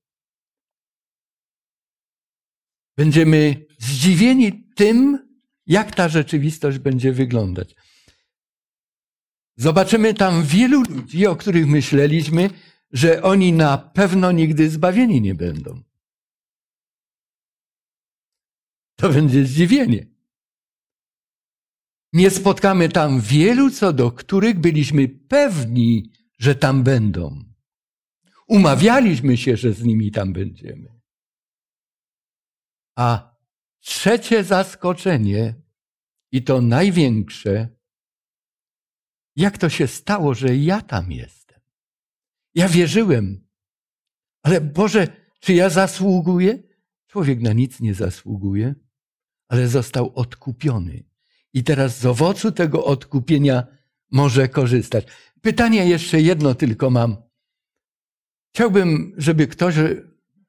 Będziemy 2.97 3.67
zdziwieni 3.79 4.73
tym, 4.75 5.32
jak 5.66 5.94
ta 5.94 6.09
rzeczywistość 6.09 6.79
będzie 6.79 7.12
wyglądać. 7.12 7.75
Zobaczymy 9.57 10.14
tam 10.14 10.44
wielu 10.44 10.83
ludzi, 10.83 11.27
o 11.27 11.37
których 11.37 11.66
myśleliśmy, 11.66 12.51
że 12.92 13.22
oni 13.22 13.53
na 13.53 13.79
pewno 13.79 14.33
nigdy 14.33 14.70
zbawieni 14.70 15.20
nie 15.20 15.35
będą. 15.35 15.83
To 18.96 19.09
będzie 19.09 19.46
zdziwienie. 19.46 20.07
Nie 22.12 22.31
spotkamy 22.31 22.88
tam 22.88 23.20
wielu, 23.20 23.70
co 23.70 23.92
do 23.92 24.12
których 24.12 24.59
byliśmy 24.59 25.09
pewni, 25.09 26.11
że 26.38 26.55
tam 26.55 26.83
będą. 26.83 27.44
Umawialiśmy 28.48 29.37
się, 29.37 29.57
że 29.57 29.72
z 29.72 29.85
nimi 29.85 30.11
tam 30.11 30.33
będziemy. 30.33 31.01
A 32.96 33.32
trzecie 33.83 34.45
zaskoczenie, 34.45 35.62
i 36.33 36.42
to 36.42 36.61
największe, 36.61 37.68
jak 39.37 39.59
to 39.59 39.68
się 39.68 39.87
stało, 39.87 40.35
że 40.35 40.57
ja 40.57 40.81
tam 40.81 41.12
jestem. 41.12 41.61
Ja 42.55 42.68
wierzyłem, 42.68 43.49
ale 44.42 44.61
Boże, 44.61 45.09
czy 45.40 45.55
ja 45.55 45.71
zasługuję? 45.71 46.62
Człowiek 47.07 47.40
na 47.40 47.53
nic 47.53 47.81
nie 47.81 47.95
zasługuje, 47.95 48.75
ale 49.49 49.68
został 49.68 50.12
odkupiony. 50.14 51.05
I 51.53 51.64
teraz 51.64 51.99
z 51.99 52.07
owocu 52.07 52.53
tego 52.53 52.85
odkupienia 52.85 53.66
może 54.11 54.49
korzystać. 54.49 55.07
Pytanie 55.40 55.87
jeszcze 55.87 56.21
jedno 56.21 56.55
tylko 56.55 56.90
mam. 56.90 57.16
Chciałbym, 58.55 59.14
żeby 59.16 59.47
ktoś 59.47 59.75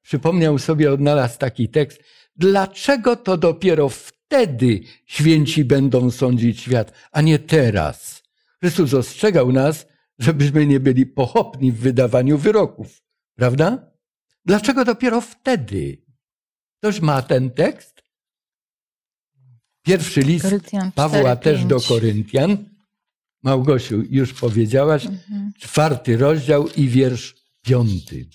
przypomniał 0.02 0.60
sobie, 0.60 0.92
odnalazł 0.92 1.40
taki 1.40 1.70
tekst. 1.70 2.04
Dlaczego 2.36 3.16
to 3.16 3.38
dopiero 3.38 3.90
wtedy 3.90 4.82
święci 5.06 5.66
będą 5.66 6.12
sądzić 6.12 6.60
świat, 6.60 6.92
a 7.12 7.22
nie 7.22 7.40
teraz? 7.40 8.24
Chrystus 8.60 8.94
ostrzegał 8.94 9.52
nas, 9.52 9.88
żebyśmy 10.20 10.68
nie 10.68 10.80
byli 10.80 11.06
pochopni 11.06 11.72
w 11.72 11.80
wydawaniu 11.80 12.38
wyroków, 12.38 13.02
prawda? 13.36 13.92
Dlaczego 14.46 14.86
dopiero 14.86 15.22
wtedy? 15.22 15.98
Ktoś 16.80 17.02
ma 17.02 17.22
ten 17.22 17.52
tekst? 17.52 18.04
Pierwszy 19.86 20.22
list 20.22 20.46
Koryntian 20.46 20.92
Pawła 20.92 21.36
4, 21.36 21.40
też 21.40 21.66
do 21.66 21.76
5. 21.76 21.88
Koryntian. 21.88 22.70
Małgosiu, 23.44 24.04
już 24.10 24.34
powiedziałaś, 24.34 25.06
Mhm. 25.06 25.52
czwarty 25.60 26.18
rozdział 26.18 26.68
i 26.68 26.88
wiersz 26.88 27.36
piąty. 27.62 28.26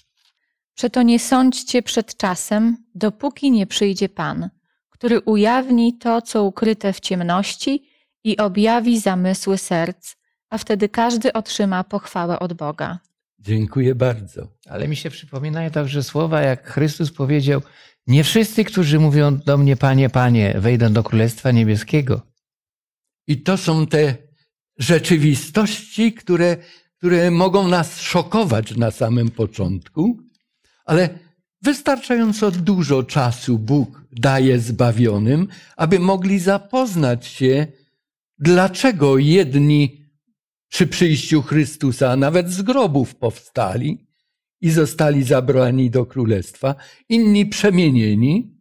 Przeto 0.78 1.02
nie 1.02 1.18
sądźcie 1.18 1.82
przed 1.82 2.16
czasem, 2.16 2.76
dopóki 2.94 3.50
nie 3.50 3.66
przyjdzie 3.66 4.08
Pan, 4.08 4.50
który 4.90 5.20
ujawni 5.20 5.98
to, 5.98 6.22
co 6.22 6.44
ukryte 6.44 6.92
w 6.92 7.00
ciemności 7.00 7.88
i 8.24 8.36
objawi 8.36 9.00
zamysły 9.00 9.58
serc, 9.58 10.14
a 10.50 10.58
wtedy 10.58 10.88
każdy 10.88 11.32
otrzyma 11.32 11.84
pochwałę 11.84 12.38
od 12.38 12.52
Boga. 12.52 12.98
Dziękuję 13.38 13.94
bardzo. 13.94 14.48
Ale 14.66 14.88
mi 14.88 14.96
się 14.96 15.10
przypominają 15.10 15.70
także 15.70 16.02
słowa, 16.02 16.40
jak 16.40 16.70
Chrystus 16.70 17.12
powiedział: 17.12 17.62
Nie 18.06 18.24
wszyscy, 18.24 18.64
którzy 18.64 18.98
mówią 18.98 19.38
do 19.38 19.58
mnie, 19.58 19.76
Panie, 19.76 20.10
Panie, 20.10 20.54
wejdą 20.58 20.92
do 20.92 21.02
Królestwa 21.02 21.50
Niebieskiego. 21.50 22.22
I 23.26 23.42
to 23.42 23.56
są 23.56 23.86
te 23.86 24.14
rzeczywistości, 24.78 26.12
które, 26.12 26.56
które 26.98 27.30
mogą 27.30 27.68
nas 27.68 28.00
szokować 28.00 28.76
na 28.76 28.90
samym 28.90 29.30
początku, 29.30 30.27
ale 30.88 31.18
wystarczająco 31.62 32.51
dużo 32.51 33.03
czasu 33.03 33.59
Bóg 33.59 34.05
daje 34.12 34.59
zbawionym, 34.59 35.48
aby 35.77 35.98
mogli 35.98 36.38
zapoznać 36.38 37.27
się, 37.27 37.66
dlaczego 38.38 39.18
jedni 39.18 40.05
przy 40.68 40.87
przyjściu 40.87 41.42
Chrystusa 41.42 42.16
nawet 42.16 42.51
z 42.51 42.62
grobów 42.62 43.14
powstali 43.14 44.09
i 44.61 44.70
zostali 44.70 45.22
zabrani 45.24 45.90
do 45.90 46.07
królestwa, 46.07 46.74
inni 47.09 47.46
przemienieni, 47.46 48.59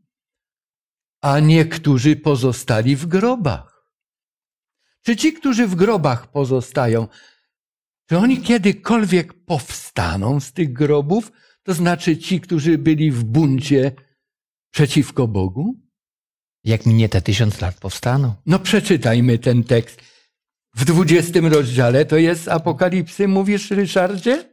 a 1.21 1.39
niektórzy 1.39 2.15
pozostali 2.15 2.95
w 2.95 3.05
grobach. 3.05 3.93
Czy 5.01 5.15
ci, 5.15 5.33
którzy 5.33 5.67
w 5.67 5.75
grobach 5.75 6.31
pozostają, 6.31 7.07
czy 8.09 8.17
oni 8.17 8.41
kiedykolwiek 8.41 9.33
powstaną 9.45 10.39
z 10.39 10.53
tych 10.53 10.73
grobów? 10.73 11.31
To 11.67 11.73
znaczy 11.73 12.17
ci, 12.17 12.41
którzy 12.41 12.77
byli 12.77 13.11
w 13.11 13.23
buncie 13.23 13.91
przeciwko 14.71 15.27
Bogu? 15.27 15.75
Jak 16.63 16.85
minie 16.85 17.09
te 17.09 17.21
tysiąc 17.21 17.61
lat, 17.61 17.79
powstaną. 17.79 18.33
No 18.45 18.59
przeczytajmy 18.59 19.37
ten 19.37 19.63
tekst. 19.63 20.01
W 20.75 20.85
dwudziestym 20.85 21.45
rozdziale 21.45 22.05
to 22.05 22.17
jest 22.17 22.47
Apokalipsy, 22.47 23.27
mówisz 23.27 23.71
Ryszardzie? 23.71 24.49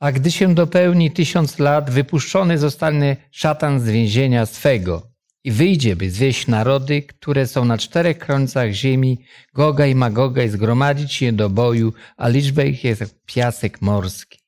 A 0.00 0.12
gdy 0.12 0.30
się 0.30 0.54
dopełni 0.54 1.10
tysiąc 1.10 1.58
lat, 1.58 1.90
wypuszczony 1.90 2.58
zostanie 2.58 3.16
szatan 3.30 3.80
z 3.80 3.84
więzienia 3.84 4.46
swego 4.46 5.12
i 5.44 5.50
wyjdzie, 5.50 5.96
by 5.96 6.10
zwieść 6.10 6.46
narody, 6.46 7.02
które 7.02 7.46
są 7.46 7.64
na 7.64 7.78
czterech 7.78 8.18
końcach 8.18 8.72
ziemi, 8.72 9.18
Goga 9.54 9.86
i 9.86 9.94
Magoga, 9.94 10.42
i 10.42 10.48
zgromadzić 10.48 11.22
je 11.22 11.32
do 11.32 11.50
boju, 11.50 11.92
a 12.16 12.28
liczba 12.28 12.62
ich 12.62 12.84
jest 12.84 13.00
jak 13.00 13.10
piasek 13.26 13.82
morski. 13.82 14.38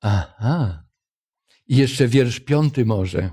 Aha. 0.00 0.82
I 1.72 1.76
jeszcze 1.76 2.08
wiersz 2.08 2.40
piąty 2.40 2.84
może. 2.84 3.30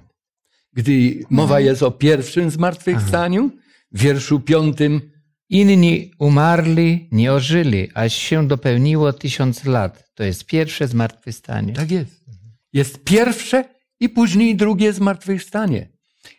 Gdy 0.74 1.24
mowa 1.30 1.60
jest 1.60 1.84
o 1.84 1.92
pierwszym 1.92 2.50
zmartwychwstaniu, 2.50 3.52
w 3.92 4.02
wierszu 4.02 4.40
piątym 4.40 5.02
Inni 5.50 6.12
umarli, 6.20 7.08
nie 7.12 7.34
ożyli, 7.34 7.90
aż 7.94 8.14
się 8.14 8.48
dopełniło 8.48 9.14
tysiąc 9.14 9.66
lat. 9.66 10.12
To 10.16 10.24
jest 10.24 10.46
pierwsze 10.46 10.88
zmartwychwstanie. 10.88 11.74
Tak 11.74 11.92
jest. 11.92 12.26
Jest 12.74 13.04
pierwsze 13.04 13.66
i 14.00 14.10
później 14.10 14.56
drugie 14.56 14.94
zmartwychwstanie. 14.94 15.90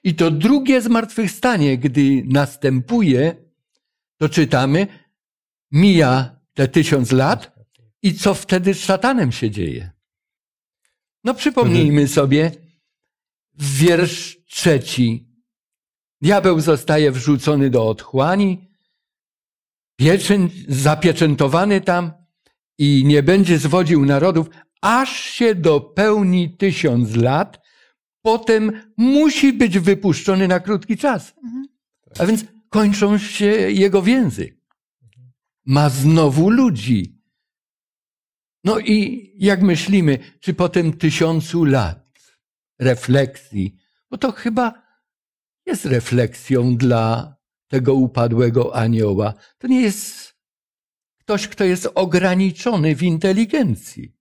I 0.04 0.14
to 0.14 0.30
drugie 0.30 0.82
zmartwychwstanie, 0.82 1.78
gdy 1.78 2.22
następuje, 2.26 3.36
to 4.18 4.28
czytamy, 4.28 4.86
mija 5.72 6.40
te 6.54 6.68
tysiąc 6.68 7.12
lat 7.12 7.58
i 8.02 8.14
co 8.14 8.34
wtedy 8.34 8.74
z 8.74 8.80
szatanem 8.80 9.32
się 9.32 9.50
dzieje? 9.50 9.99
No 11.24 11.34
przypomnijmy 11.34 12.08
sobie 12.08 12.52
wiersz 13.58 14.38
trzeci. 14.46 15.30
Diabeł 16.20 16.60
zostaje 16.60 17.12
wrzucony 17.12 17.70
do 17.70 17.88
otchłani, 17.88 18.70
pieczęć, 19.96 20.52
zapieczętowany 20.68 21.80
tam 21.80 22.12
i 22.78 23.02
nie 23.06 23.22
będzie 23.22 23.58
zwodził 23.58 24.06
narodów, 24.06 24.46
aż 24.80 25.20
się 25.20 25.54
dopełni 25.54 26.56
tysiąc 26.56 27.16
lat, 27.16 27.60
potem 28.22 28.72
musi 28.96 29.52
być 29.52 29.78
wypuszczony 29.78 30.48
na 30.48 30.60
krótki 30.60 30.96
czas. 30.96 31.34
A 32.18 32.26
więc 32.26 32.44
kończą 32.68 33.18
się 33.18 33.46
jego 33.70 34.02
więzy. 34.02 34.56
Ma 35.66 35.90
znowu 35.90 36.50
ludzi. 36.50 37.19
No 38.64 38.78
i 38.78 39.30
jak 39.38 39.62
myślimy, 39.62 40.18
czy 40.40 40.54
po 40.54 40.68
tym 40.68 40.92
tysiącu 40.92 41.64
lat 41.64 42.18
refleksji, 42.78 43.76
bo 44.10 44.18
to 44.18 44.32
chyba 44.32 44.82
jest 45.66 45.84
refleksją 45.84 46.76
dla 46.76 47.36
tego 47.68 47.94
upadłego 47.94 48.76
anioła. 48.76 49.34
To 49.58 49.66
nie 49.66 49.80
jest 49.80 50.34
ktoś, 51.18 51.48
kto 51.48 51.64
jest 51.64 51.88
ograniczony 51.94 52.96
w 52.96 53.02
inteligencji. 53.02 54.16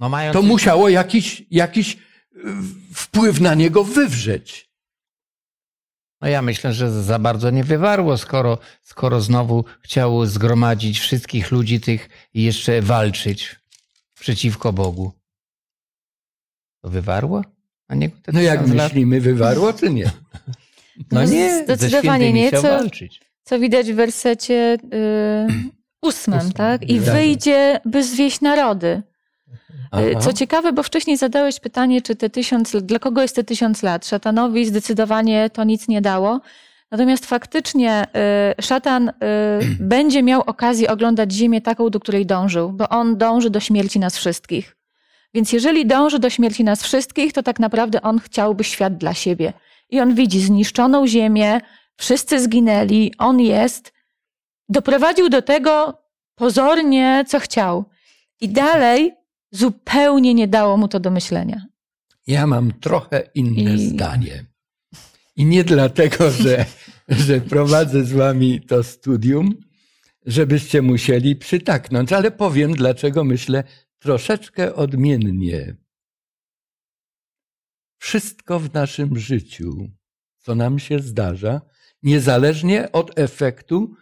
No 0.00 0.10
To 0.32 0.42
musiało 0.42 0.88
jakiś, 0.88 1.46
jakiś 1.50 1.96
wpływ 2.94 3.40
na 3.40 3.54
niego 3.54 3.84
wywrzeć. 3.84 4.67
No 6.20 6.28
ja 6.28 6.42
myślę, 6.42 6.72
że 6.72 7.02
za 7.02 7.18
bardzo 7.18 7.50
nie 7.50 7.64
wywarło, 7.64 8.18
skoro, 8.18 8.58
skoro 8.82 9.20
znowu 9.20 9.64
chciało 9.82 10.26
zgromadzić 10.26 10.98
wszystkich 11.00 11.50
ludzi 11.50 11.80
tych 11.80 12.08
i 12.34 12.42
jeszcze 12.42 12.82
walczyć 12.82 13.56
przeciwko 14.20 14.72
Bogu. 14.72 15.12
To 16.82 16.88
wywarło? 16.90 17.42
A 17.88 17.94
nie 17.94 18.10
No 18.32 18.40
jak 18.40 18.60
lat? 18.60 18.68
myślimy, 18.68 19.20
wywarło 19.20 19.72
czy 19.72 19.90
nie? 19.90 20.04
No 20.98 21.04
No 21.20 21.24
nie, 21.24 21.64
zdecydowanie 21.64 22.32
nie, 22.32 22.50
co- 22.50 22.62
walczyć. 22.62 23.20
Co 23.42 23.58
widać 23.58 23.92
w 23.92 23.94
wersecie 23.94 24.78
y, 24.94 25.46
ósmym, 26.02 26.52
tak? 26.52 26.82
I 26.82 27.00
Tak. 27.00 27.14
wyjdzie, 27.14 27.80
by 27.84 28.04
zwieść 28.04 28.40
narody. 28.40 29.02
Y, 29.48 29.88
Aha. 29.92 30.20
Co 30.20 30.32
ciekawe, 30.32 30.72
bo 30.72 30.82
wcześniej 30.82 31.16
zadałeś 31.16 31.60
pytanie, 31.60 32.02
czy 32.02 32.16
te 32.16 32.30
tysiąc, 32.30 32.76
dla 32.82 32.98
kogo 32.98 33.22
jest 33.22 33.36
te 33.36 33.44
tysiąc 33.44 33.82
lat? 33.82 34.06
Szatanowi 34.06 34.66
zdecydowanie 34.66 35.50
to 35.50 35.64
nic 35.64 35.88
nie 35.88 36.00
dało. 36.00 36.40
Natomiast 36.90 37.26
faktycznie 37.26 38.06
y, 38.58 38.62
szatan 38.62 39.08
y, 39.08 39.12
będzie 39.80 40.22
miał 40.22 40.40
okazję 40.40 40.90
oglądać 40.90 41.32
ziemię 41.32 41.60
taką, 41.60 41.90
do 41.90 42.00
której 42.00 42.26
dążył, 42.26 42.72
bo 42.72 42.88
on 42.88 43.16
dąży 43.16 43.50
do 43.50 43.60
śmierci 43.60 43.98
nas 43.98 44.16
wszystkich. 44.16 44.76
Więc 45.34 45.52
jeżeli 45.52 45.86
dąży 45.86 46.18
do 46.18 46.30
śmierci 46.30 46.64
nas 46.64 46.82
wszystkich, 46.82 47.32
to 47.32 47.42
tak 47.42 47.58
naprawdę 47.58 48.02
on 48.02 48.18
chciałby 48.18 48.64
świat 48.64 48.96
dla 48.96 49.14
siebie. 49.14 49.52
I 49.90 50.00
on 50.00 50.14
widzi 50.14 50.40
zniszczoną 50.40 51.06
ziemię, 51.06 51.60
wszyscy 51.96 52.40
zginęli, 52.40 53.12
on 53.18 53.40
jest. 53.40 53.92
Doprowadził 54.68 55.28
do 55.28 55.42
tego 55.42 56.02
pozornie, 56.34 57.24
co 57.28 57.40
chciał. 57.40 57.84
I 58.40 58.48
dalej 58.48 59.17
zupełnie 59.50 60.34
nie 60.34 60.48
dało 60.48 60.76
mu 60.76 60.88
to 60.88 61.00
do 61.00 61.10
myślenia. 61.10 61.66
Ja 62.26 62.46
mam 62.46 62.72
trochę 62.72 63.30
inne 63.34 63.74
I- 63.74 63.88
zdanie. 63.88 64.44
I 65.36 65.44
nie 65.44 65.64
dlatego, 65.64 66.30
że, 66.30 66.66
że 67.26 67.40
prowadzę 67.40 68.04
z 68.04 68.12
wami 68.12 68.60
to 68.60 68.82
studium, 68.82 69.54
żebyście 70.26 70.82
musieli 70.82 71.36
przytaknąć, 71.36 72.12
ale 72.12 72.30
powiem, 72.30 72.72
dlaczego 72.72 73.24
myślę 73.24 73.64
troszeczkę 73.98 74.74
odmiennie. 74.74 75.76
Wszystko 77.98 78.60
w 78.60 78.72
naszym 78.74 79.18
życiu, 79.18 79.90
co 80.38 80.54
nam 80.54 80.78
się 80.78 80.98
zdarza, 80.98 81.60
niezależnie 82.02 82.92
od 82.92 83.18
efektu 83.18 83.94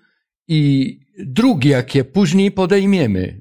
i 0.49 1.01
dróg, 1.19 1.65
jakie 1.65 2.05
później 2.05 2.53
podejmiemy, 2.53 3.41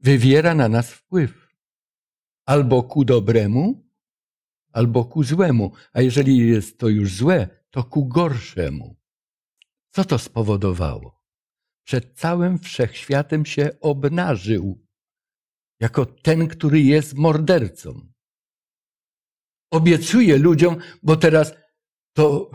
wywiera 0.00 0.54
na 0.54 0.68
nas 0.68 0.90
wpływ. 0.90 1.43
Albo 2.46 2.82
ku 2.82 3.04
dobremu, 3.04 3.90
albo 4.72 5.04
ku 5.04 5.24
złemu. 5.24 5.72
A 5.92 6.00
jeżeli 6.00 6.38
jest 6.38 6.78
to 6.78 6.88
już 6.88 7.14
złe, 7.14 7.48
to 7.70 7.84
ku 7.84 8.06
gorszemu. 8.06 8.96
Co 9.90 10.04
to 10.04 10.18
spowodowało? 10.18 11.24
Przed 11.84 12.18
całym 12.18 12.58
wszechświatem 12.58 13.46
się 13.46 13.70
obnażył 13.80 14.86
jako 15.80 16.06
ten, 16.06 16.48
który 16.48 16.80
jest 16.80 17.14
mordercą. 17.14 18.14
obiecuje 19.70 20.38
ludziom, 20.38 20.76
bo 21.02 21.16
teraz 21.16 21.54
to 22.12 22.50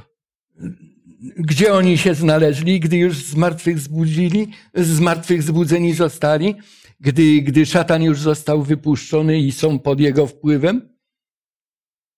gdzie 1.38 1.74
oni 1.74 1.98
się 1.98 2.16
znaleźli, 2.16 2.80
gdy 2.80 2.98
już 2.98 3.26
z 3.26 3.36
martwych 3.36 3.80
zbudzili, 3.80 4.48
z 4.76 5.00
martwych 5.00 5.44
zbudzeni 5.44 5.94
zostali, 5.94 6.56
gdy, 7.00 7.42
gdy 7.42 7.66
szatan 7.66 8.04
już 8.04 8.20
został 8.22 8.64
wypuszczony 8.64 9.40
i 9.40 9.52
są 9.52 9.80
pod 9.80 10.00
jego 10.00 10.28
wpływem? 10.28 10.98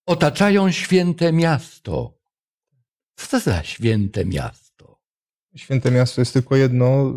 Otaczają 0.06 0.72
święte 0.72 1.34
miasto. 1.34 2.18
Co 3.16 3.28
to 3.28 3.39
za 3.39 3.64
święte 3.64 4.26
miasto? 4.26 4.99
Święte 5.56 5.91
miasto 5.91 6.22
jest 6.22 6.34
tylko 6.34 6.56
jedno, 6.56 7.14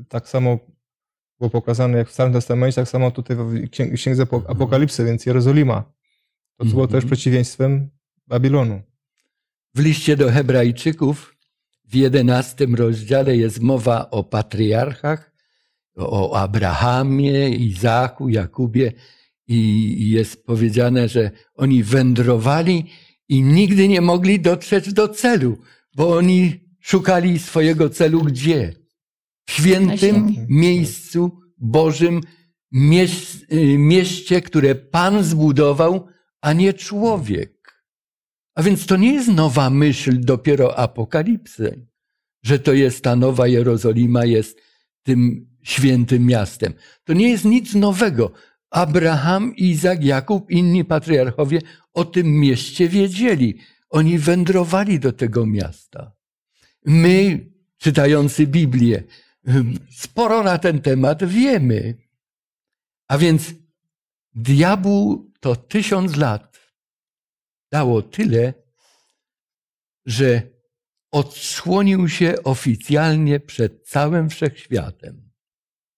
y, 0.00 0.04
tak 0.08 0.28
samo 0.28 0.58
było 1.38 1.50
pokazane 1.50 1.98
jak 1.98 2.08
w 2.08 2.12
Starym 2.12 2.32
Testamencie, 2.32 2.74
tak 2.74 2.88
samo 2.88 3.10
tutaj 3.10 3.36
w 3.36 3.70
księ- 3.70 3.92
Księdze 3.94 4.22
Apo- 4.24 4.42
Apokalipsy, 4.48 5.04
więc 5.04 5.26
Jerozolima. 5.26 5.92
To 6.58 6.64
było 6.64 6.82
Mhm. 6.84 7.00
też 7.00 7.10
przeciwieństwem 7.10 7.90
Babilonu. 8.26 8.82
W 9.76 9.78
liście 9.78 10.16
do 10.16 10.30
Hebrajczyków 10.30 11.36
w 11.84 11.94
jedenastym 11.94 12.74
rozdziale 12.74 13.36
jest 13.36 13.60
mowa 13.60 14.10
o 14.10 14.24
patriarchach, 14.24 15.32
o 15.96 16.38
Abrahamie, 16.38 17.48
Izaku, 17.48 18.28
Jakubie 18.28 18.92
i 19.48 20.10
jest 20.10 20.46
powiedziane, 20.46 21.08
że 21.08 21.30
oni 21.54 21.82
wędrowali 21.82 22.84
i 23.28 23.42
nigdy 23.42 23.88
nie 23.88 24.00
mogli 24.00 24.40
dotrzeć 24.40 24.92
do 24.92 25.08
celu, 25.08 25.58
bo 25.96 26.16
oni 26.16 26.60
szukali 26.80 27.38
swojego 27.38 27.90
celu 27.90 28.22
gdzie? 28.22 28.72
W 29.46 29.52
świętym 29.52 30.46
miejscu 30.48 31.40
Bożym, 31.58 32.20
y, 33.52 33.78
mieście, 33.78 34.42
które 34.42 34.74
Pan 34.74 35.24
zbudował, 35.24 36.06
a 36.40 36.52
nie 36.52 36.74
człowiek. 36.74 37.55
A 38.56 38.62
więc 38.62 38.86
to 38.86 38.96
nie 38.96 39.12
jest 39.14 39.28
nowa 39.28 39.70
myśl 39.70 40.20
dopiero 40.20 40.78
apokalipsy, 40.78 41.86
że 42.42 42.58
to 42.58 42.72
jest 42.72 43.04
ta 43.04 43.16
nowa 43.16 43.46
Jerozolima, 43.46 44.24
jest 44.24 44.60
tym 45.02 45.46
świętym 45.62 46.26
miastem. 46.26 46.72
To 47.04 47.12
nie 47.12 47.30
jest 47.30 47.44
nic 47.44 47.74
nowego. 47.74 48.32
Abraham, 48.70 49.56
Izak, 49.56 50.04
Jakub, 50.04 50.50
inni 50.50 50.84
patriarchowie 50.84 51.60
o 51.94 52.04
tym 52.04 52.26
mieście 52.40 52.88
wiedzieli. 52.88 53.58
Oni 53.90 54.18
wędrowali 54.18 55.00
do 55.00 55.12
tego 55.12 55.46
miasta. 55.46 56.12
My, 56.86 57.50
czytający 57.78 58.46
Biblię, 58.46 59.02
sporo 59.90 60.42
na 60.42 60.58
ten 60.58 60.80
temat 60.80 61.24
wiemy. 61.24 61.94
A 63.08 63.18
więc 63.18 63.54
diabłu 64.34 65.30
to 65.40 65.56
tysiąc 65.56 66.16
lat 66.16 66.55
dało 67.76 68.02
tyle, 68.02 68.54
że 70.06 70.42
odsłonił 71.10 72.08
się 72.08 72.34
oficjalnie 72.44 73.40
przed 73.40 73.88
całym 73.88 74.30
wszechświatem 74.30 75.30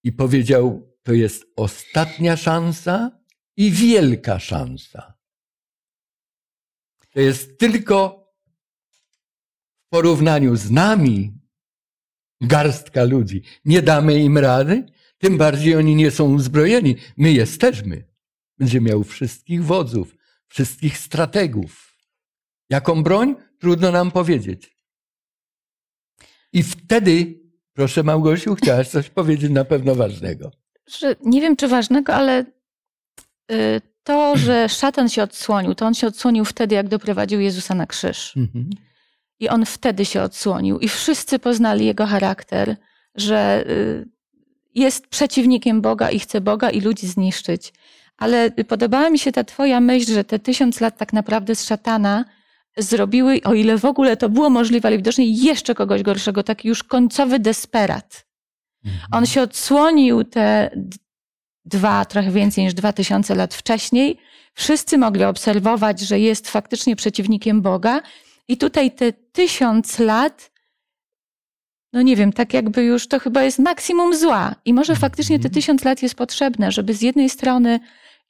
i 0.03 0.11
powiedział: 0.11 0.63
To 1.03 1.13
jest 1.13 1.45
ostatnia 1.55 2.37
szansa 2.37 3.19
i 3.57 3.71
wielka 3.71 4.39
szansa. 4.39 5.13
To 7.13 7.19
jest 7.19 7.59
tylko 7.59 7.97
w 9.85 9.89
porównaniu 9.89 10.55
z 10.55 10.71
nami 10.71 11.33
garstka 12.41 13.03
ludzi. 13.03 13.43
Nie 13.65 13.81
damy 13.81 14.19
im 14.19 14.37
rady, 14.37 14.85
tym 15.17 15.37
bardziej 15.37 15.75
oni 15.75 15.95
nie 15.95 16.11
są 16.11 16.33
uzbrojeni. 16.33 16.95
My 17.17 17.31
jesteśmy. 17.31 18.09
Będzie 18.57 18.81
miał 18.81 19.03
wszystkich 19.03 19.63
wodzów, 19.63 20.18
wszystkich 20.49 20.97
strategów. 20.97 21.95
Jaką 22.69 23.03
broń? 23.03 23.35
Trudno 23.59 23.91
nam 23.91 24.11
powiedzieć. 24.11 24.77
I 26.53 26.63
wtedy, 26.63 27.39
proszę 27.73 28.03
Małgosiu, 28.03 28.55
chciałaś 28.55 28.87
coś 28.87 29.09
powiedzieć 29.19 29.51
na 29.51 29.65
pewno 29.65 29.95
ważnego. 29.95 30.51
Że 30.87 31.15
nie 31.25 31.41
wiem, 31.41 31.55
czy 31.55 31.67
ważnego, 31.67 32.13
ale 32.13 32.45
y, 33.51 33.81
to, 34.03 34.37
że 34.37 34.69
szatan 34.69 35.09
się 35.09 35.23
odsłonił, 35.23 35.75
to 35.75 35.85
on 35.85 35.93
się 35.93 36.07
odsłonił 36.07 36.45
wtedy, 36.45 36.75
jak 36.75 36.87
doprowadził 36.87 37.39
Jezusa 37.39 37.75
na 37.75 37.87
krzyż. 37.87 38.37
Mhm. 38.37 38.69
I 39.39 39.49
on 39.49 39.65
wtedy 39.65 40.05
się 40.05 40.21
odsłonił. 40.21 40.79
I 40.79 40.89
wszyscy 40.89 41.39
poznali 41.39 41.85
jego 41.85 42.05
charakter, 42.05 42.75
że 43.15 43.65
y, 43.69 44.05
jest 44.75 45.07
przeciwnikiem 45.07 45.81
Boga 45.81 46.09
i 46.09 46.19
chce 46.19 46.41
Boga 46.41 46.69
i 46.69 46.81
ludzi 46.81 47.07
zniszczyć. 47.07 47.73
Ale 48.19 48.51
podobała 48.51 49.09
mi 49.09 49.19
się 49.19 49.31
ta 49.31 49.43
twoja 49.43 49.79
myśl, 49.79 50.13
że 50.13 50.23
te 50.23 50.39
tysiąc 50.39 50.81
lat 50.81 50.97
tak 50.97 51.13
naprawdę 51.13 51.55
z 51.55 51.65
szatana 51.65 52.25
zrobiły, 52.77 53.41
o 53.43 53.53
ile 53.53 53.77
w 53.77 53.85
ogóle 53.85 54.17
to 54.17 54.29
było 54.29 54.49
możliwe, 54.49 54.87
ale 54.87 54.97
widocznie 54.97 55.25
jeszcze 55.25 55.75
kogoś 55.75 56.03
gorszego, 56.03 56.43
taki 56.43 56.67
już 56.67 56.83
końcowy 56.83 57.39
desperat. 57.39 58.25
On 59.11 59.25
się 59.25 59.41
odsłonił 59.41 60.23
te 60.23 60.71
dwa, 61.65 62.05
trochę 62.05 62.31
więcej 62.31 62.63
niż 62.63 62.73
dwa 62.73 62.93
tysiące 62.93 63.35
lat 63.35 63.53
wcześniej. 63.53 64.17
Wszyscy 64.53 64.97
mogli 64.97 65.23
obserwować, 65.23 65.99
że 65.99 66.19
jest 66.19 66.49
faktycznie 66.49 66.95
przeciwnikiem 66.95 67.61
Boga. 67.61 68.01
I 68.47 68.57
tutaj 68.57 68.91
te 68.91 69.13
tysiąc 69.13 69.99
lat, 69.99 70.51
no 71.93 72.01
nie 72.01 72.15
wiem, 72.15 72.33
tak 72.33 72.53
jakby 72.53 72.83
już 72.83 73.07
to 73.07 73.19
chyba 73.19 73.43
jest 73.43 73.59
maksimum 73.59 74.15
zła. 74.15 74.55
I 74.65 74.73
może 74.73 74.95
faktycznie 74.95 75.39
te 75.39 75.49
tysiąc 75.49 75.83
lat 75.83 76.03
jest 76.03 76.15
potrzebne, 76.15 76.71
żeby 76.71 76.93
z 76.93 77.01
jednej 77.01 77.29
strony 77.29 77.79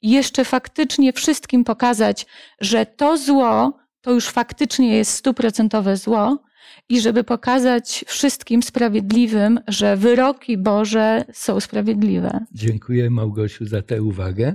jeszcze 0.02 0.44
faktycznie 0.44 1.12
wszystkim 1.12 1.64
pokazać, 1.64 2.26
że 2.60 2.86
to 2.86 3.16
zło 3.16 3.80
to 4.00 4.12
już 4.12 4.28
faktycznie 4.28 4.96
jest 4.96 5.12
stuprocentowe 5.12 5.96
zło, 5.96 6.42
i 6.88 7.00
żeby 7.00 7.24
pokazać 7.24 8.04
wszystkim 8.08 8.62
sprawiedliwym, 8.62 9.60
że 9.68 9.96
wyroki 9.96 10.58
Boże 10.58 11.24
są 11.32 11.60
sprawiedliwe. 11.60 12.46
Dziękuję 12.52 13.10
Małgosiu 13.10 13.66
za 13.66 13.82
tę 13.82 14.02
uwagę, 14.02 14.54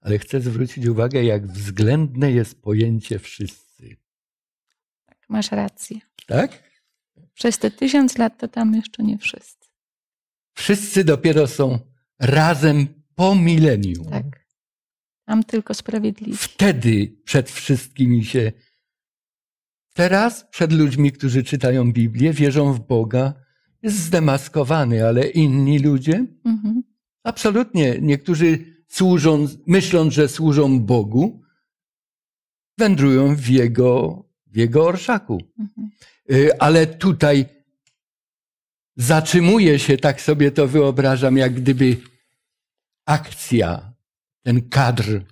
ale 0.00 0.18
chcę 0.18 0.40
zwrócić 0.40 0.86
uwagę, 0.86 1.24
jak 1.24 1.46
względne 1.46 2.32
jest 2.32 2.62
pojęcie 2.62 3.18
wszyscy. 3.18 3.96
Masz 5.28 5.52
rację. 5.52 6.00
Tak? 6.26 6.62
Przez 7.34 7.58
te 7.58 7.70
tysiąc 7.70 8.18
lat 8.18 8.38
to 8.38 8.48
tam 8.48 8.74
jeszcze 8.74 9.02
nie 9.02 9.18
wszyscy. 9.18 9.68
Wszyscy 10.54 11.04
dopiero 11.04 11.46
są 11.46 11.78
razem 12.20 12.86
po 13.14 13.34
milenium. 13.34 14.10
Tak. 14.10 14.43
Tam 15.26 15.44
tylko 15.44 15.74
sprawiedliwi. 15.74 16.36
Wtedy 16.36 17.16
przed 17.24 17.50
wszystkimi 17.50 18.24
się. 18.24 18.52
Teraz 19.94 20.46
przed 20.50 20.72
ludźmi, 20.72 21.12
którzy 21.12 21.42
czytają 21.42 21.92
Biblię, 21.92 22.32
wierzą 22.32 22.72
w 22.72 22.80
Boga, 22.80 23.34
jest 23.82 23.96
zdemaskowany, 23.96 25.06
ale 25.06 25.28
inni 25.28 25.78
ludzie 25.78 26.26
Mhm. 26.44 26.82
absolutnie, 27.22 27.98
niektórzy 28.00 28.74
służą, 28.88 29.46
myśląc, 29.66 30.14
że 30.14 30.28
służą 30.28 30.80
Bogu, 30.80 31.42
wędrują 32.78 33.36
w 33.36 33.48
jego, 33.48 34.22
w 34.46 34.56
jego 34.56 34.86
orszaku. 34.86 35.42
Mhm. 35.58 35.90
Y, 36.32 36.58
Ale 36.58 36.86
tutaj 36.86 37.44
zatrzymuje 38.96 39.78
się, 39.78 39.96
tak 39.96 40.20
sobie 40.20 40.50
to 40.52 40.68
wyobrażam, 40.68 41.36
jak 41.36 41.54
gdyby 41.54 41.96
akcja, 43.06 43.93
ten 44.44 44.68
kadr. 44.68 45.24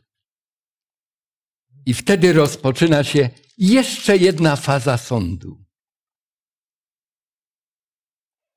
I 1.87 1.95
wtedy 1.95 2.33
rozpoczyna 2.33 3.05
się 3.05 3.31
jeszcze 3.59 4.17
jedna 4.17 4.57
faza 4.57 4.97
sądu. 4.99 5.65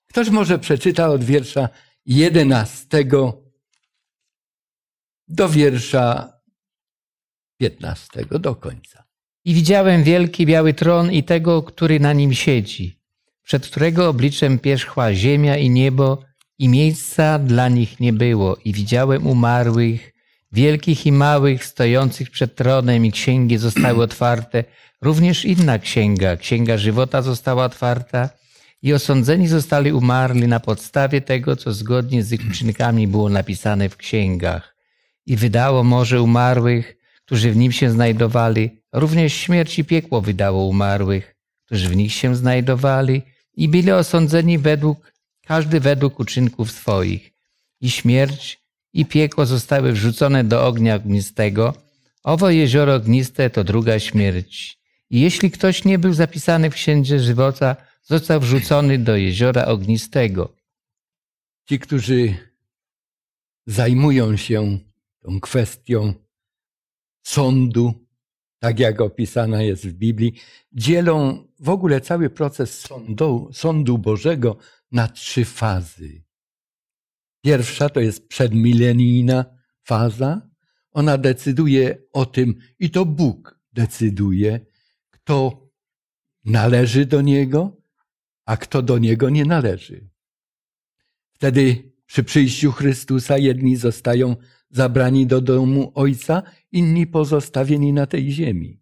Ktoś 0.10 0.30
może 0.30 0.60
przeczyta 0.60 1.10
od 1.10 1.24
wiersza 1.24 1.70
11 2.06 3.06
do 5.28 5.49
wiersza 5.49 6.34
15 7.58 8.26
do 8.26 8.56
końca. 8.56 9.03
I 9.45 9.53
widziałem 9.53 10.03
wielki 10.03 10.45
biały 10.45 10.74
tron 10.74 11.12
i 11.12 11.24
tego, 11.24 11.64
który 11.64 11.99
na 11.99 12.14
nim 12.14 12.34
siedzi, 12.34 12.99
przed 13.43 13.68
którego 13.68 14.10
obliczem 14.10 14.60
pierzchła 14.60 15.14
ziemia 15.14 15.58
i 15.58 15.70
niebo, 15.70 16.24
i 16.60 16.70
miejsca 16.70 17.39
dla 17.39 17.70
nich 17.70 17.99
nie 17.99 18.14
było. 18.14 18.58
I 18.66 18.74
widziałem 18.74 19.28
umarłych, 19.28 20.14
wielkich 20.56 21.06
i 21.06 21.12
małych, 21.12 21.66
stojących 21.66 22.30
przed 22.30 22.56
tronem, 22.56 23.06
i 23.06 23.12
księgi 23.12 23.58
zostały 23.58 24.03
otwarte. 24.10 24.64
Również 25.01 25.45
inna 25.45 25.80
księga, 25.80 26.38
księga 26.38 26.78
żywota 26.78 27.22
została 27.22 27.66
otwarta, 27.66 28.30
i 28.82 28.93
osądzeni 28.93 29.47
zostali 29.47 29.91
umarli 29.91 30.47
na 30.47 30.60
podstawie 30.60 31.22
tego, 31.22 31.56
co 31.56 31.74
zgodnie 31.74 32.24
z 32.24 32.32
ich 32.32 32.41
uczynkami 32.49 33.08
było 33.08 33.30
napisane 33.30 33.89
w 33.89 33.97
księgach. 33.97 34.76
I 35.26 35.36
wydało 35.36 35.84
morze 35.84 36.22
umarłych, 36.22 36.97
którzy 37.26 37.51
w 37.51 37.56
nim 37.56 37.72
się 37.72 37.91
znajdowali, 37.91 38.82
również 38.93 39.34
śmierć 39.34 39.80
i 39.80 39.86
piekło 39.86 40.22
wydało 40.22 40.66
umarłych, 40.66 41.36
którzy 41.66 41.89
w 41.89 41.95
nich 41.95 42.14
się 42.14 42.36
znajdowali, 42.36 43.22
i 43.58 43.68
byli 43.70 43.91
osądzeni 43.91 44.58
według, 44.58 45.14
każdy 45.47 45.80
według 45.80 46.20
uczynków 46.20 46.72
swoich. 46.72 47.34
I 47.82 47.89
śmierć 47.89 48.64
i 48.96 49.06
piekło 49.06 49.46
zostały 49.46 49.91
wrzucone 49.91 50.43
do 50.43 50.68
ognia 50.68 50.96
ognistego. 50.96 51.74
Owo 52.24 52.50
jezioro 52.50 52.96
ogniste 52.96 53.50
to 53.50 53.64
druga 53.64 54.00
śmierć. 54.00 54.80
I 55.10 55.22
jeśli 55.22 55.52
ktoś 55.52 55.86
nie 55.86 56.00
był 56.00 56.14
zapisany 56.14 56.70
w 56.70 56.74
księdze 56.74 57.20
żywota, 57.20 57.76
został 58.04 58.39
wrzucony 58.39 58.98
do 58.98 59.16
jeziora 59.16 59.66
ognistego. 59.66 60.56
Ci, 61.70 61.80
którzy 61.80 62.36
zajmują 63.68 64.38
się 64.38 64.80
tą 65.20 65.39
kwestią 65.39 66.14
sądu, 67.24 67.93
tak 68.60 68.80
jak 68.80 69.02
opisana 69.02 69.62
jest 69.62 69.88
w 69.88 69.93
Biblii, 69.93 70.34
dzielą 70.74 71.48
w 71.60 71.70
ogóle 71.70 72.02
cały 72.02 72.30
proces 72.30 72.80
sądu, 72.80 73.50
sądu 73.54 73.98
Bożego 73.98 74.58
na 74.91 75.08
trzy 75.08 75.46
fazy. 75.46 76.24
Pierwsza 77.46 77.89
to 77.89 78.00
jest 78.00 78.28
przedmilenijna 78.28 79.46
faza. 79.84 80.50
Ona 80.91 81.18
decyduje 81.18 81.98
o 82.14 82.26
tym, 82.26 82.56
i 82.80 82.89
to 82.89 83.06
Bóg 83.06 83.60
decyduje, 83.74 84.66
kto 85.10 85.68
należy 86.46 87.06
do 87.06 87.22
Niego, 87.22 87.82
a 88.46 88.58
kto 88.58 88.82
do 88.82 88.98
Niego 88.98 89.30
nie 89.30 89.46
należy. 89.46 90.10
Wtedy 91.34 91.91
przy 92.06 92.24
przyjściu 92.24 92.72
Chrystusa 92.72 93.38
jedni 93.38 93.76
zostają 93.76 94.36
zabrani 94.70 95.28
do 95.28 95.41
domu 95.41 95.91
Ojca, 95.96 96.43
inni 96.72 97.08
pozostawieni 97.08 97.93
na 97.93 98.06
tej 98.06 98.32
ziemi. 98.32 98.82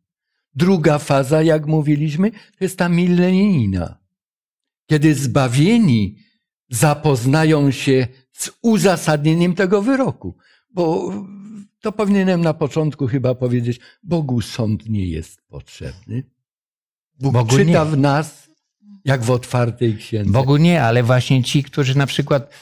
Druga 0.55 0.99
faza, 0.99 1.41
jak 1.41 1.67
mówiliśmy, 1.67 2.31
to 2.31 2.61
jest 2.61 2.77
ta 2.77 2.89
milenijna, 2.89 3.97
kiedy 4.85 5.15
zbawieni 5.15 6.17
zapoznają 6.69 7.71
się 7.71 8.07
z 8.33 8.51
uzasadnieniem 8.61 9.55
tego 9.55 9.81
wyroku. 9.81 10.35
Bo 10.69 11.13
to 11.81 11.91
powinienem 11.91 12.41
na 12.41 12.53
początku 12.53 13.07
chyba 13.07 13.35
powiedzieć, 13.35 13.79
Bogu 14.03 14.41
sąd 14.41 14.89
nie 14.89 15.05
jest 15.05 15.41
potrzebny. 15.47 16.23
Bóg 17.19 17.33
Bogu 17.33 17.57
czyta 17.57 17.85
nie. 17.85 17.91
w 17.91 17.97
nas, 17.97 18.49
jak 19.05 19.23
w 19.23 19.31
otwartej 19.31 19.97
księdze. 19.97 20.31
Bogu 20.31 20.57
nie, 20.57 20.83
ale 20.83 21.03
właśnie 21.03 21.43
ci, 21.43 21.63
którzy 21.63 21.97
na 21.97 22.05
przykład 22.05 22.53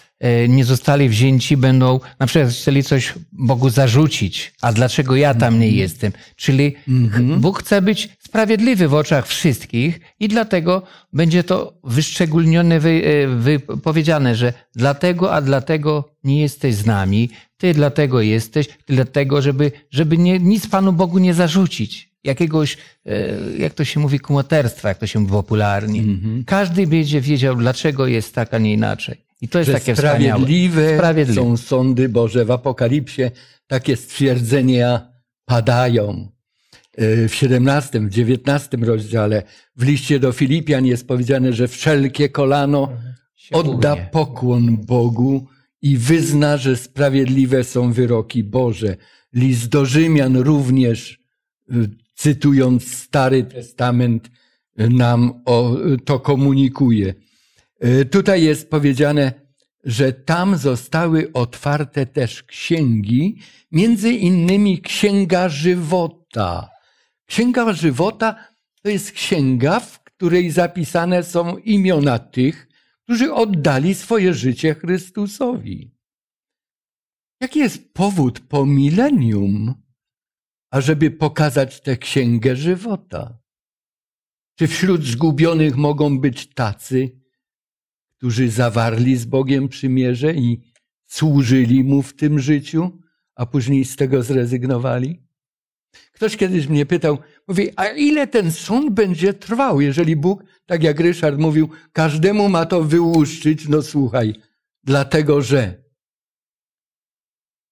nie 0.49 0.65
zostali 0.65 1.09
wzięci, 1.09 1.57
będą 1.57 1.99
na 2.19 2.27
przykład 2.27 2.51
chcieli 2.51 2.83
coś 2.83 3.13
Bogu 3.31 3.69
zarzucić. 3.69 4.53
A 4.61 4.73
dlaczego 4.73 5.15
ja 5.15 5.33
tam 5.33 5.59
nie 5.59 5.69
jestem? 5.69 6.11
Czyli 6.35 6.75
Mhm. 6.87 7.39
Bóg 7.41 7.59
chce 7.59 7.81
być 7.81 8.09
sprawiedliwy 8.19 8.87
w 8.87 8.93
oczach 8.93 9.27
wszystkich 9.27 9.99
i 10.19 10.27
dlatego 10.27 10.81
będzie 11.13 11.43
to 11.43 11.73
wyszczególnione, 11.83 12.79
wy, 12.79 13.01
e, 13.05 13.27
wypowiedziane, 13.27 14.35
że 14.35 14.53
dlatego, 14.75 15.33
a 15.33 15.41
dlatego 15.41 16.09
nie 16.23 16.41
jesteś 16.41 16.75
z 16.75 16.85
nami, 16.85 17.29
ty 17.57 17.73
dlatego 17.73 18.21
jesteś, 18.21 18.67
ty 18.67 18.93
dlatego, 18.95 19.41
żeby, 19.41 19.71
żeby 19.91 20.17
nie, 20.17 20.39
nic 20.39 20.67
Panu 20.67 20.93
Bogu 20.93 21.19
nie 21.19 21.33
zarzucić. 21.33 22.11
Jakiegoś, 22.23 22.77
e, 23.05 23.29
jak 23.57 23.73
to 23.73 23.85
się 23.85 23.99
mówi, 23.99 24.19
kumoterstwa, 24.19 24.89
jak 24.89 24.97
to 24.97 25.07
się 25.07 25.19
mówi 25.19 25.31
popularnie. 25.31 25.99
Mhm. 25.99 26.43
Każdy 26.45 26.87
będzie 26.87 27.21
wiedział, 27.21 27.55
dlaczego 27.55 28.07
jest 28.07 28.35
tak, 28.35 28.53
a 28.53 28.57
nie 28.57 28.73
inaczej. 28.73 29.30
I 29.41 29.47
to 29.47 29.59
jest 29.59 29.67
że 29.67 29.73
takie 29.73 29.95
wspaniałe. 29.95 30.19
sprawiedliwe 30.39 30.95
Sprawiedliwe. 30.95 31.41
są 31.41 31.57
sądy 31.57 32.09
Boże. 32.09 32.45
W 32.45 32.51
Apokalipsie 32.51 33.21
takie 33.67 33.95
stwierdzenia 33.97 35.11
padają. 35.45 36.27
E, 36.97 37.27
W 37.27 37.35
17, 37.35 37.99
w 37.99 38.09
19 38.09 38.77
rozdziale, 38.77 39.43
w 39.75 39.83
liście 39.83 40.19
do 40.19 40.31
Filipian 40.31 40.85
jest 40.85 41.07
powiedziane, 41.07 41.53
że 41.53 41.67
wszelkie 41.67 42.29
kolano 42.29 42.89
Się 43.35 43.55
odda 43.55 43.95
pokłon 43.95 44.77
Bogu 44.77 45.47
i 45.81 45.97
wyzna, 45.97 46.57
że 46.57 46.75
sprawiedliwe 46.77 47.63
są 47.63 47.93
wyroki 47.93 48.43
Boże. 48.43 48.97
List 49.33 49.69
do 49.69 49.85
Rzymian 49.85 50.37
również, 50.37 51.19
y, 51.71 51.89
cytując 52.15 52.97
Stary 52.97 53.43
Testament, 53.43 54.29
nam 54.77 55.41
o, 55.45 55.75
to 56.05 56.19
komunikuje. 56.19 57.13
Y, 57.85 58.05
Tutaj 58.05 58.43
jest 58.43 58.69
powiedziane, 58.69 59.33
że 59.83 60.13
tam 60.13 60.57
zostały 60.57 61.33
otwarte 61.33 62.05
też 62.05 62.43
księgi, 62.43 63.39
między 63.71 64.11
innymi 64.11 64.81
Księga 64.81 65.49
Żywota. 65.49 66.69
Księga 67.25 67.73
Żywota 67.73 68.35
to 68.81 68.89
jest 68.89 69.11
księga, 69.11 69.79
w 69.79 70.03
której 70.03 70.51
zapisane 70.51 71.23
są 71.23 71.57
imiona 71.57 72.19
tych, 72.19 72.67
którzy 73.03 73.33
oddali 73.33 73.95
swoje 73.95 74.33
życie 74.33 74.75
Chrystusowi. 74.75 75.95
Jaki 77.41 77.59
jest 77.59 77.93
powód 77.93 78.39
po 78.39 78.65
milenium, 78.65 79.73
ażeby 80.71 81.11
pokazać 81.11 81.81
tę 81.81 81.97
księgę 81.97 82.55
żywota? 82.55 83.39
Czy 84.59 84.67
wśród 84.67 85.03
zgubionych 85.03 85.75
mogą 85.75 86.19
być 86.19 86.53
tacy, 86.53 87.20
którzy 88.21 88.49
zawarli 88.49 89.17
z 89.17 89.25
Bogiem 89.25 89.69
przymierze 89.69 90.33
i 90.33 90.61
służyli 91.05 91.83
mu 91.83 92.01
w 92.01 92.13
tym 92.13 92.39
życiu, 92.39 93.01
a 93.35 93.45
później 93.45 93.85
z 93.85 93.95
tego 93.95 94.23
zrezygnowali? 94.23 95.23
Ktoś 96.13 96.37
kiedyś 96.37 96.67
mnie 96.67 96.85
pytał, 96.85 97.17
mówi, 97.47 97.69
a 97.75 97.87
ile 97.87 98.27
ten 98.27 98.51
sąd 98.51 98.93
będzie 98.93 99.33
trwał, 99.33 99.81
jeżeli 99.81 100.15
Bóg, 100.15 100.43
tak 100.65 100.83
jak 100.83 100.99
Ryszard 100.99 101.37
mówił, 101.39 101.69
każdemu 101.93 102.49
ma 102.49 102.65
to 102.65 102.83
wyłuszczyć? 102.83 103.67
No 103.67 103.81
słuchaj, 103.81 104.35
dlatego 104.83 105.41
że. 105.41 105.83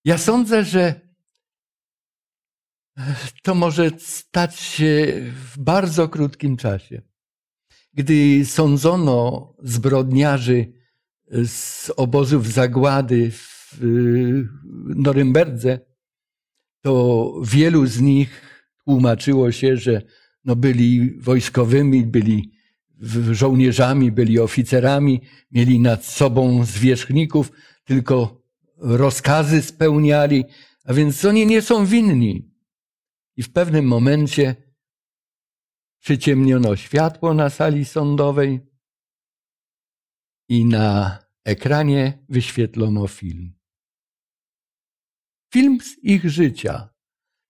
Ja 0.06 0.18
sądzę, 0.18 0.64
że 0.64 1.02
to 3.43 3.56
może 3.56 3.89
stać 4.00 4.60
się 4.60 5.14
w 5.54 5.60
bardzo 5.60 6.10
krótkim 6.10 6.58
czasie. 6.58 7.09
Gdy 7.94 8.46
sądzono 8.46 9.54
zbrodniarzy 9.64 10.74
z 11.46 11.90
obozów 11.90 12.54
zagłady 12.54 13.32
w 13.32 13.84
y, 13.84 14.48
Norymberdze, 14.96 15.80
to 16.82 17.34
wielu 17.44 17.86
z 17.86 18.02
nich 18.02 18.42
tłumaczyło 18.86 19.52
się, 19.52 19.78
że 19.78 20.02
no 20.46 20.56
byli 20.56 21.20
wojskowymi, 21.20 22.06
byli 22.06 22.52
żołnierzami, 23.32 24.12
byli 24.12 24.40
oficerami, 24.40 25.22
mieli 25.52 25.80
nad 25.80 26.06
sobą 26.06 26.66
zwierzchników, 26.66 27.52
tylko 27.84 28.42
rozkazy 28.78 29.62
spełniali, 29.62 30.46
a 30.86 30.94
więc 30.94 31.26
oni 31.26 31.46
nie 31.46 31.62
są 31.62 31.86
winni. 31.86 32.52
I 33.38 33.44
w 33.44 33.52
pewnym 33.52 33.86
momencie 33.86 34.56
przyciemniono 36.00 36.76
światło 36.76 37.34
na 37.34 37.50
sali 37.50 37.86
sądowej 37.86 38.60
i 40.50 40.66
na 40.66 41.20
ekranie 41.45 42.26
wyświetlono 42.30 43.08
film. 43.08 43.54
Film 45.54 45.82
z 45.82 46.04
ich 46.04 46.30
życia. 46.30 46.89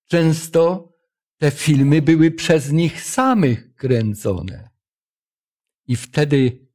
Często 0.07 0.93
te 1.37 1.51
filmy 1.51 2.01
były 2.01 2.31
przez 2.31 2.71
nich 2.71 3.03
samych 3.03 3.75
kręcone. 3.75 4.69
I 5.87 5.95
wtedy 5.95 6.67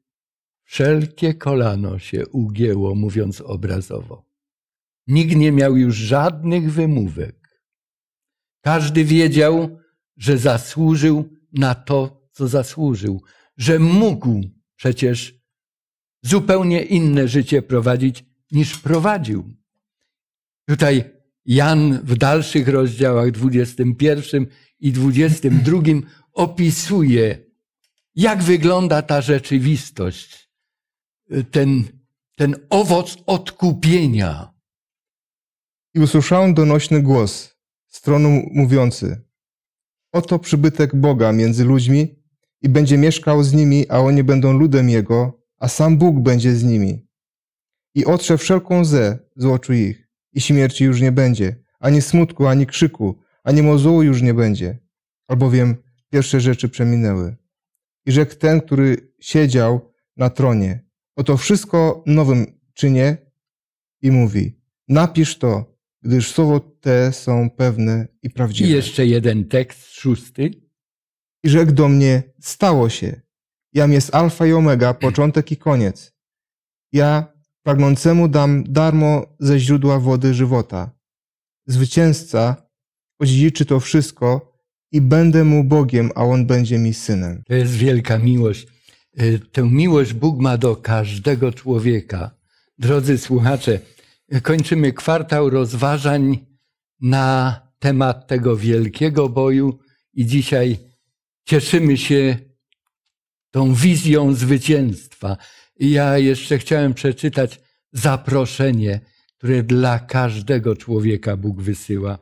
wszelkie 0.62 1.34
kolano 1.34 1.98
się 1.98 2.26
ugięło, 2.28 2.94
mówiąc 2.94 3.40
obrazowo. 3.40 4.24
Nikt 5.06 5.36
nie 5.36 5.52
miał 5.52 5.76
już 5.76 5.96
żadnych 5.96 6.72
wymówek. 6.72 7.62
Każdy 8.60 9.04
wiedział, 9.04 9.78
że 10.16 10.38
zasłużył 10.38 11.30
na 11.54 11.74
to, 11.74 12.28
co 12.32 12.48
zasłużył, 12.48 13.22
że 13.56 13.78
mógł 13.78 14.40
przecież 14.76 15.34
zupełnie 16.22 16.82
inne 16.82 17.28
życie 17.28 17.62
prowadzić 17.62 18.24
niż 18.52 18.78
prowadził. 18.78 19.54
Tutaj 20.68 21.04
Jan 21.44 22.00
w 22.02 22.16
dalszych 22.16 22.68
rozdziałach 22.68 23.30
21 23.30 24.46
i 24.80 24.92
22 24.92 25.82
opisuje, 26.32 27.38
jak 28.14 28.42
wygląda 28.42 29.02
ta 29.02 29.20
rzeczywistość, 29.20 30.50
ten, 31.50 31.84
ten 32.36 32.56
owoc 32.70 33.16
odkupienia. 33.26 34.54
I 35.94 36.00
usłyszałem 36.00 36.54
donośny 36.54 37.02
głos 37.02 37.56
z 37.88 38.00
tronu 38.00 38.42
mówiący: 38.52 39.24
Oto 40.14 40.38
przybytek 40.38 40.96
Boga 40.96 41.32
między 41.32 41.64
ludźmi 41.64 42.22
i 42.62 42.68
będzie 42.68 42.98
mieszkał 42.98 43.42
z 43.42 43.52
nimi, 43.52 43.88
a 43.88 43.98
oni 43.98 44.24
będą 44.24 44.52
ludem 44.52 44.90
Jego, 44.90 45.42
a 45.58 45.68
sam 45.68 45.98
Bóg 45.98 46.20
będzie 46.20 46.52
z 46.56 46.64
nimi. 46.64 47.06
I 47.94 48.04
otrze 48.04 48.38
wszelką 48.38 48.80
łzę 48.80 49.18
z 49.36 49.44
oczu 49.44 49.72
ich, 49.72 50.08
i 50.32 50.40
śmierci 50.40 50.84
już 50.84 51.00
nie 51.00 51.12
będzie, 51.12 51.56
ani 51.80 52.02
smutku, 52.02 52.46
ani 52.46 52.66
krzyku, 52.66 53.18
ani 53.44 53.62
mozołu 53.62 54.02
już 54.02 54.22
nie 54.22 54.34
będzie, 54.34 54.78
albowiem 55.28 55.76
pierwsze 56.10 56.40
rzeczy 56.40 56.68
przeminęły. 56.68 57.36
I 58.06 58.12
rzekł 58.12 58.34
ten, 58.34 58.60
który 58.60 59.12
siedział 59.20 59.92
na 60.16 60.30
tronie, 60.30 60.84
oto 61.16 61.36
wszystko 61.36 62.02
nowym 62.06 62.60
czynię 62.74 63.16
i 64.02 64.10
mówi, 64.10 64.60
napisz 64.88 65.38
to, 65.38 65.73
gdyż 66.04 66.32
słowo 66.32 66.60
te 66.60 67.12
są 67.12 67.50
pewne 67.50 68.06
i 68.22 68.26
I 68.26 68.30
prawdziwe. 68.30 68.70
jeszcze 68.70 69.06
jeden 69.06 69.44
tekst, 69.48 69.94
szósty. 69.94 70.50
I 71.44 71.48
rzekł 71.48 71.72
do 71.72 71.88
mnie, 71.88 72.22
stało 72.40 72.88
się. 72.88 73.20
Jam 73.72 73.92
jest 73.92 74.14
alfa 74.14 74.46
i 74.46 74.52
omega, 74.52 74.94
początek 74.94 75.52
i 75.52 75.56
koniec. 75.56 76.12
Ja 76.92 77.32
pragnącemu 77.62 78.28
dam 78.28 78.64
darmo 78.72 79.36
ze 79.40 79.58
źródła 79.58 79.98
wody 80.00 80.34
żywota. 80.34 80.90
Zwycięzca 81.66 82.56
odziedziczy 83.18 83.64
to 83.66 83.80
wszystko 83.80 84.54
i 84.92 85.00
będę 85.00 85.44
mu 85.44 85.64
Bogiem, 85.64 86.10
a 86.14 86.24
on 86.24 86.46
będzie 86.46 86.78
mi 86.78 86.94
synem. 86.94 87.42
To 87.46 87.54
jest 87.54 87.72
wielka 87.72 88.18
miłość. 88.18 88.66
Y, 89.20 89.40
Tę 89.52 89.62
miłość 89.62 90.12
Bóg 90.12 90.40
ma 90.40 90.58
do 90.58 90.76
każdego 90.76 91.52
człowieka. 91.52 92.30
Drodzy 92.78 93.18
słuchacze, 93.18 93.80
kończymy 94.42 94.92
kwartał 94.92 95.50
rozważań 95.50 96.46
na 97.00 97.60
temat 97.78 98.26
tego 98.26 98.56
wielkiego 98.56 99.28
boju 99.28 99.78
i 100.12 100.26
dzisiaj 100.26 100.78
cieszymy 101.44 101.96
się 101.96 102.36
tą 103.50 103.74
wizją 103.74 104.34
zwycięstwa. 104.34 105.36
Ja 105.80 106.18
jeszcze 106.18 106.58
chciałem 106.58 106.94
przeczytać 106.94 107.60
zaproszenie, 107.92 109.00
które 109.36 109.62
dla 109.62 109.98
każdego 109.98 110.76
człowieka 110.76 111.36
Bóg 111.36 111.62
wysyła. 111.62 112.18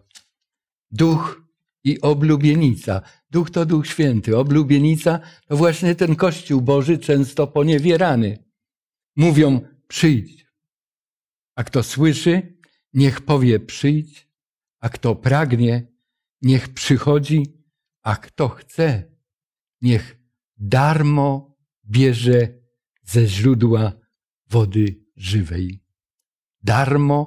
Duch 0.90 1.42
i 1.84 2.00
oblubienica. 2.00 3.02
Duch 3.30 3.50
to 3.50 3.66
Duch 3.66 3.86
Święty, 3.86 4.36
oblubienica 4.36 5.20
to 5.46 5.56
właśnie 5.56 5.94
ten 5.94 6.16
Kościół 6.16 6.60
Boży, 6.60 6.98
często 6.98 7.46
poniewierany. 7.46 8.38
Mówią, 9.16 9.60
przyjdź. 9.88 10.41
A 11.54 11.64
kto 11.64 11.82
słyszy, 11.82 12.58
niech 12.94 13.20
powie 13.20 13.60
przyjdź, 13.60 14.28
a 14.80 14.88
kto 14.88 15.16
pragnie, 15.16 15.86
niech 16.42 16.68
przychodzi, 16.68 17.42
a 18.02 18.16
kto 18.16 18.48
chce, 18.48 19.12
niech 19.80 20.18
darmo 20.56 21.56
bierze 21.84 22.48
ze 23.02 23.26
źródła 23.26 23.92
wody 24.50 25.04
żywej. 25.16 25.84
Darmo, 26.62 27.26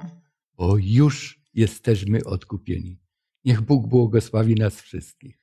bo 0.54 0.76
już 0.78 1.40
jesteśmy 1.54 2.24
odkupieni. 2.24 3.00
Niech 3.44 3.60
Bóg 3.60 3.86
błogosławi 3.88 4.54
nas 4.54 4.80
wszystkich. 4.80 5.40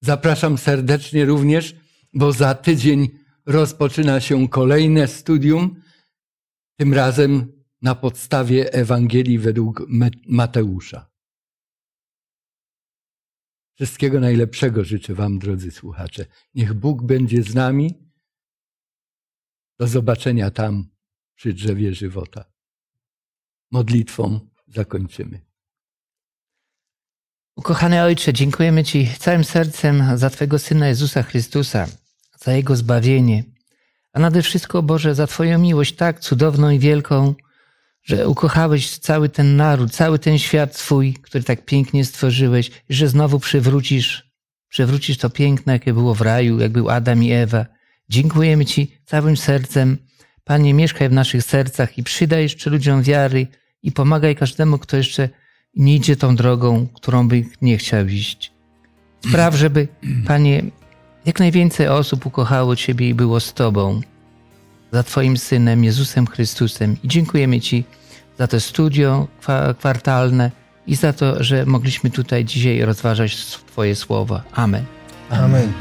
Zapraszam 0.00 0.58
serdecznie 0.58 1.24
również, 1.24 1.76
bo 2.12 2.32
za 2.32 2.54
tydzień 2.54 3.08
rozpoczyna 3.46 4.20
się 4.20 4.48
kolejne 4.48 5.08
studium, 5.08 5.82
tym 6.82 6.94
razem 6.94 7.62
na 7.82 7.94
podstawie 7.94 8.72
Ewangelii 8.72 9.38
według 9.38 9.82
Mateusza. 10.28 11.10
Wszystkiego 13.74 14.20
najlepszego 14.20 14.84
życzę 14.84 15.14
Wam, 15.14 15.38
drodzy 15.38 15.70
słuchacze. 15.70 16.26
Niech 16.54 16.74
Bóg 16.74 17.02
będzie 17.02 17.42
z 17.42 17.54
nami. 17.54 18.10
Do 19.78 19.86
zobaczenia 19.86 20.50
tam 20.50 20.90
przy 21.34 21.52
drzewie 21.52 21.94
żywota. 21.94 22.52
Modlitwą 23.70 24.50
zakończymy. 24.66 25.40
Ukochany 27.56 28.02
Ojcze, 28.02 28.32
dziękujemy 28.32 28.84
Ci 28.84 29.08
całym 29.18 29.44
sercem 29.44 30.18
za 30.18 30.30
Twojego 30.30 30.58
Syna 30.58 30.88
Jezusa 30.88 31.22
Chrystusa, 31.22 31.88
za 32.38 32.52
Jego 32.52 32.76
zbawienie, 32.76 33.51
a 34.12 34.20
nade 34.20 34.42
wszystko, 34.42 34.82
Boże, 34.82 35.14
za 35.14 35.26
Twoją 35.26 35.58
miłość 35.58 35.94
tak 35.94 36.20
cudowną 36.20 36.70
i 36.70 36.78
wielką, 36.78 37.34
że 38.02 38.28
ukochałeś 38.28 38.98
cały 38.98 39.28
ten 39.28 39.56
naród, 39.56 39.92
cały 39.92 40.18
ten 40.18 40.38
świat 40.38 40.76
Twój, 40.78 41.14
który 41.14 41.44
tak 41.44 41.64
pięknie 41.64 42.04
stworzyłeś, 42.04 42.70
i 42.88 42.94
że 42.94 43.08
znowu 43.08 43.38
przywrócisz, 43.38 44.30
przywrócisz 44.68 45.18
to 45.18 45.30
piękne, 45.30 45.72
jakie 45.72 45.92
było 45.92 46.14
w 46.14 46.20
raju, 46.20 46.58
jak 46.58 46.72
był 46.72 46.90
Adam 46.90 47.22
i 47.22 47.32
Ewa. 47.32 47.66
Dziękujemy 48.08 48.64
Ci 48.64 48.98
całym 49.04 49.36
sercem. 49.36 49.98
Panie, 50.44 50.74
mieszkaj 50.74 51.08
w 51.08 51.12
naszych 51.12 51.44
sercach 51.44 51.98
i 51.98 52.02
przydaj 52.02 52.42
jeszcze 52.42 52.70
ludziom 52.70 53.02
wiary 53.02 53.46
i 53.82 53.92
pomagaj 53.92 54.36
każdemu, 54.36 54.78
kto 54.78 54.96
jeszcze 54.96 55.28
nie 55.76 55.94
idzie 55.94 56.16
tą 56.16 56.36
drogą, 56.36 56.86
którą 56.94 57.28
by 57.28 57.44
nie 57.62 57.78
chciał 57.78 58.06
iść. 58.06 58.52
Spraw, 59.28 59.54
żeby, 59.54 59.88
Panie, 60.26 60.62
jak 61.26 61.40
najwięcej 61.40 61.88
osób 61.88 62.26
ukochało 62.26 62.76
Ciebie 62.76 63.08
i 63.08 63.14
było 63.14 63.40
z 63.40 63.52
Tobą, 63.54 64.00
za 64.92 65.02
Twoim 65.02 65.36
Synem, 65.36 65.84
Jezusem 65.84 66.26
Chrystusem. 66.26 66.96
I 67.02 67.08
dziękujemy 67.08 67.60
Ci 67.60 67.84
za 68.38 68.46
to 68.46 68.60
studio 68.60 69.26
kwa- 69.42 69.74
kwartalne 69.74 70.50
i 70.86 70.94
za 70.96 71.12
to, 71.12 71.42
że 71.44 71.66
mogliśmy 71.66 72.10
tutaj 72.10 72.44
dzisiaj 72.44 72.80
rozważać 72.84 73.36
Twoje 73.46 73.94
słowa. 73.96 74.42
Amen. 74.52 74.84
Amen. 75.30 75.72